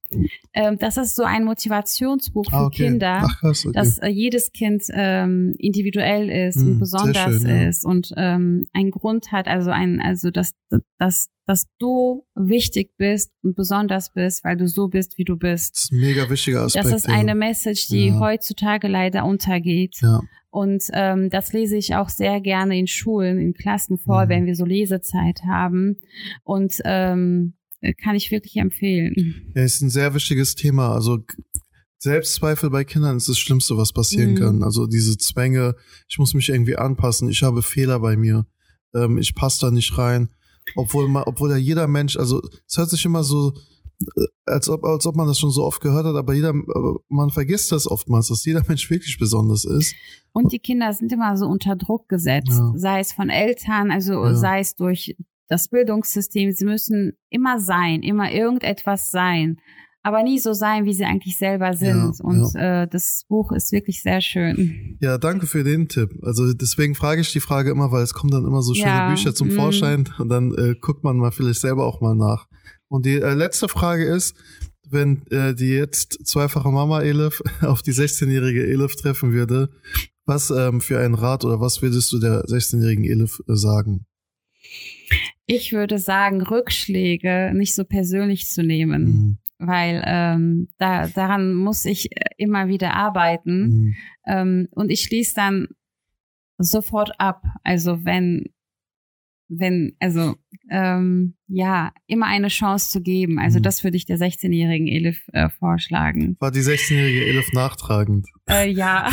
[0.55, 2.85] Ähm, das ist so ein Motivationsbuch für ah, okay.
[2.85, 3.75] Kinder, Ach, krass, okay.
[3.75, 7.69] dass äh, jedes Kind ähm, individuell ist hm, und besonders schön, ja.
[7.69, 10.53] ist und ähm, einen Grund hat, also ein, also dass,
[10.99, 15.77] dass, dass du wichtig bist und besonders bist, weil du so bist, wie du bist.
[15.77, 16.85] Das ist ein mega wichtiger Aspekt.
[16.85, 18.19] Das ist eine Message, die ja.
[18.19, 19.97] heutzutage leider untergeht.
[20.03, 20.21] Ja.
[20.51, 24.29] Und ähm, das lese ich auch sehr gerne in Schulen, in Klassen vor, mhm.
[24.29, 25.99] wenn wir so Lesezeit haben.
[26.43, 27.55] Und ähm,
[28.03, 29.53] kann ich wirklich empfehlen.
[29.55, 30.95] Ja, ist ein sehr wichtiges Thema.
[30.95, 31.21] Also
[31.99, 34.37] Selbstzweifel bei Kindern ist das Schlimmste, was passieren mhm.
[34.37, 34.63] kann.
[34.63, 35.77] Also diese Zwänge,
[36.09, 38.47] ich muss mich irgendwie anpassen, ich habe Fehler bei mir,
[38.95, 40.31] ähm, ich passe da nicht rein.
[40.75, 43.53] Obwohl, man, obwohl ja jeder Mensch, also es hört sich immer so,
[44.17, 46.53] äh, als ob, als ob man das schon so oft gehört hat, aber jeder,
[47.09, 49.95] man vergisst das oftmals, dass jeder Mensch wirklich besonders ist.
[50.33, 52.73] Und die Kinder sind immer so unter Druck gesetzt, ja.
[52.77, 54.35] sei es von Eltern, also ja.
[54.35, 55.17] sei es durch
[55.49, 56.53] das Bildungssystem.
[56.53, 59.59] Sie müssen immer sein, immer irgendetwas sein,
[60.07, 62.17] aber nie so sein, wie sie eigentlich selber sind.
[62.19, 64.97] Ja, und Äh, das Buch ist wirklich sehr schön.
[65.01, 66.15] Ja, danke für den Tipp.
[66.23, 69.35] Also deswegen frage ich die Frage immer, weil es kommen dann immer so schöne Bücher
[69.35, 69.57] zum mm.
[69.57, 72.47] Vorschein und dann äh, guckt man mal vielleicht selber auch mal nach.
[72.87, 74.37] Und die äh, letzte Frage ist,
[74.89, 79.71] wenn äh, die jetzt zweifache Mama Elif auf die 16-jährige Elif treffen würde,
[80.25, 84.07] was ähm, für einen Rat oder was würdest du der 16-jährigen Elif äh, sagen?
[85.47, 89.39] Ich würde sagen, Rückschläge nicht so persönlich zu nehmen, mhm.
[89.59, 93.69] Weil ähm, da, daran muss ich äh, immer wieder arbeiten.
[93.69, 93.95] Mhm.
[94.27, 95.69] Ähm, und ich schließe dann
[96.59, 97.43] sofort ab.
[97.63, 98.45] Also wenn
[99.49, 100.35] wenn, also
[100.71, 103.39] ähm, ja, immer eine Chance zu geben.
[103.39, 103.63] Also mhm.
[103.63, 106.37] das würde ich der 16-jährigen Elif äh, vorschlagen.
[106.41, 108.27] War die 16-jährige Elif nachtragend?
[108.49, 109.09] Äh, ja,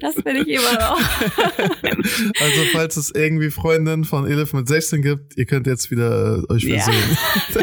[0.00, 1.00] das bin ich immer noch.
[2.40, 6.52] also falls es irgendwie Freundinnen von Elif mit 16 gibt, ihr könnt jetzt wieder äh,
[6.52, 7.18] euch versöhnen.
[7.54, 7.60] Ja.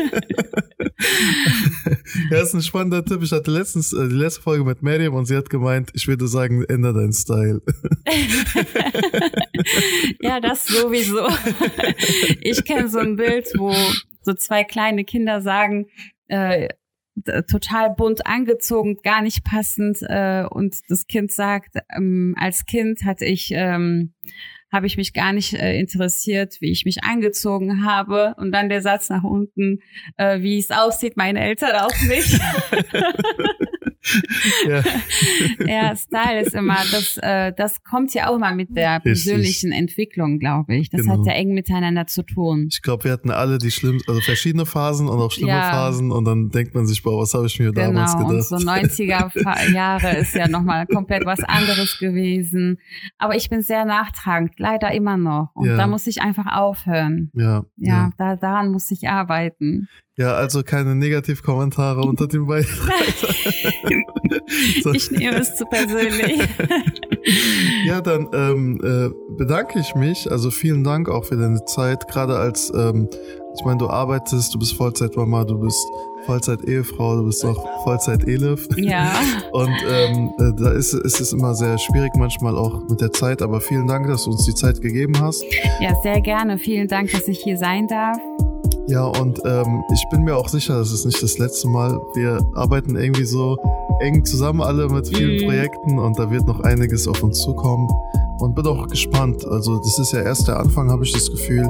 [2.31, 3.21] ja, ist ein spannender Tipp.
[3.21, 6.27] Ich hatte letztens äh, die letzte Folge mit Miriam und sie hat gemeint, ich würde
[6.27, 7.61] sagen, ändere deinen Style.
[10.21, 11.27] ja, das sowieso.
[12.41, 13.73] Ich kenne so ein Bild, wo
[14.21, 15.87] so zwei kleine Kinder sagen,
[16.27, 16.69] äh,
[17.49, 19.99] total bunt angezogen, gar nicht passend.
[20.01, 24.13] Äh, und das Kind sagt, ähm, als Kind hatte ich ähm,
[24.71, 28.35] habe ich mich gar nicht äh, interessiert, wie ich mich angezogen habe.
[28.37, 29.79] Und dann der Satz nach unten,
[30.17, 32.39] äh, wie es aussieht, meine Eltern auch nicht.
[34.67, 34.83] ja.
[35.65, 39.79] ja, Style ist immer, das, äh, das kommt ja auch mal mit der persönlichen Richtig.
[39.79, 40.89] Entwicklung, glaube ich.
[40.89, 41.19] Das genau.
[41.19, 42.67] hat ja eng miteinander zu tun.
[42.71, 45.71] Ich glaube, wir hatten alle die schlimmsten, also verschiedene Phasen und auch schlimme ja.
[45.71, 47.87] Phasen und dann denkt man sich, boah, was habe ich mir genau.
[47.87, 48.31] damals gedacht?
[48.31, 52.79] Und so 90er Jahre ist ja nochmal komplett was anderes gewesen.
[53.17, 55.51] Aber ich bin sehr nachtragend, leider immer noch.
[55.53, 55.77] Und ja.
[55.77, 57.31] da muss ich einfach aufhören.
[57.33, 57.45] Ja.
[57.45, 58.09] Ja, ja.
[58.17, 59.87] Da, daran muss ich arbeiten.
[60.17, 62.93] Ja, also keine Negativkommentare unter dem Beitrag.
[64.83, 64.91] So.
[64.93, 66.47] Ich nehme es zu persönlich.
[67.85, 70.31] ja, dann ähm, äh, bedanke ich mich.
[70.31, 72.07] Also vielen Dank auch für deine Zeit.
[72.07, 73.09] Gerade als, ähm,
[73.57, 75.85] ich meine, du arbeitest, du bist Vollzeitmama, du bist
[76.25, 78.67] Vollzeit-Ehefrau, du bist auch Vollzeit-Elif.
[78.77, 79.13] Ja.
[79.51, 83.41] Und ähm, äh, da ist, ist es immer sehr schwierig manchmal auch mit der Zeit.
[83.41, 85.43] Aber vielen Dank, dass du uns die Zeit gegeben hast.
[85.79, 86.57] Ja, sehr gerne.
[86.57, 88.17] Vielen Dank, dass ich hier sein darf.
[88.88, 91.99] Ja, und ähm, ich bin mir auch sicher, das ist nicht das letzte Mal.
[92.13, 93.57] Wir arbeiten irgendwie so
[93.99, 95.47] eng zusammen alle mit vielen mhm.
[95.47, 97.89] Projekten und da wird noch einiges auf uns zukommen.
[98.39, 99.45] Und bin auch gespannt.
[99.47, 101.67] Also das ist ja erst der Anfang, habe ich das Gefühl.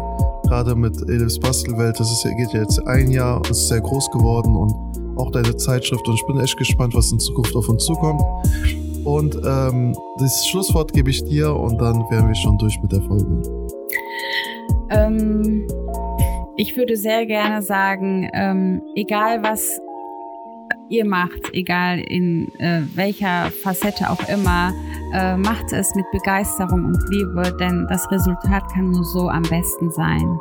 [0.47, 4.11] Gerade mit Elifs Bastelwelt, das ist geht ja jetzt ein Jahr, und ist sehr groß
[4.11, 4.73] geworden und
[5.17, 6.05] auch deine Zeitschrift.
[6.07, 8.21] Und ich bin echt gespannt, was in Zukunft auf uns zukommt.
[9.05, 13.01] Und ähm, das Schlusswort gebe ich dir und dann wären wir schon durch mit der
[13.03, 13.41] Folge.
[14.89, 15.67] Ähm,
[16.57, 19.79] ich würde sehr gerne sagen, ähm, egal was
[20.89, 24.73] ihr macht, egal in äh, welcher Facette auch immer,
[25.13, 29.91] äh, macht es mit Begeisterung und Liebe, denn das Resultat kann nur so am besten
[29.91, 30.39] sein.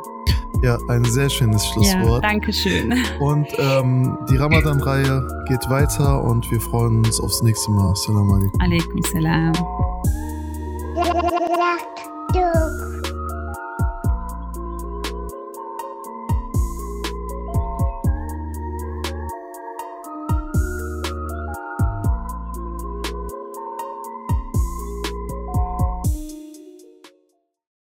[0.63, 2.23] Ja, ein sehr schönes Schlusswort.
[2.23, 2.93] Ja, Dankeschön.
[3.19, 7.91] Und ähm, die Ramadan-Reihe geht weiter und wir freuen uns aufs nächste Mal.
[7.91, 8.61] Assalamu alaikum.
[8.61, 9.53] Alaikum salam.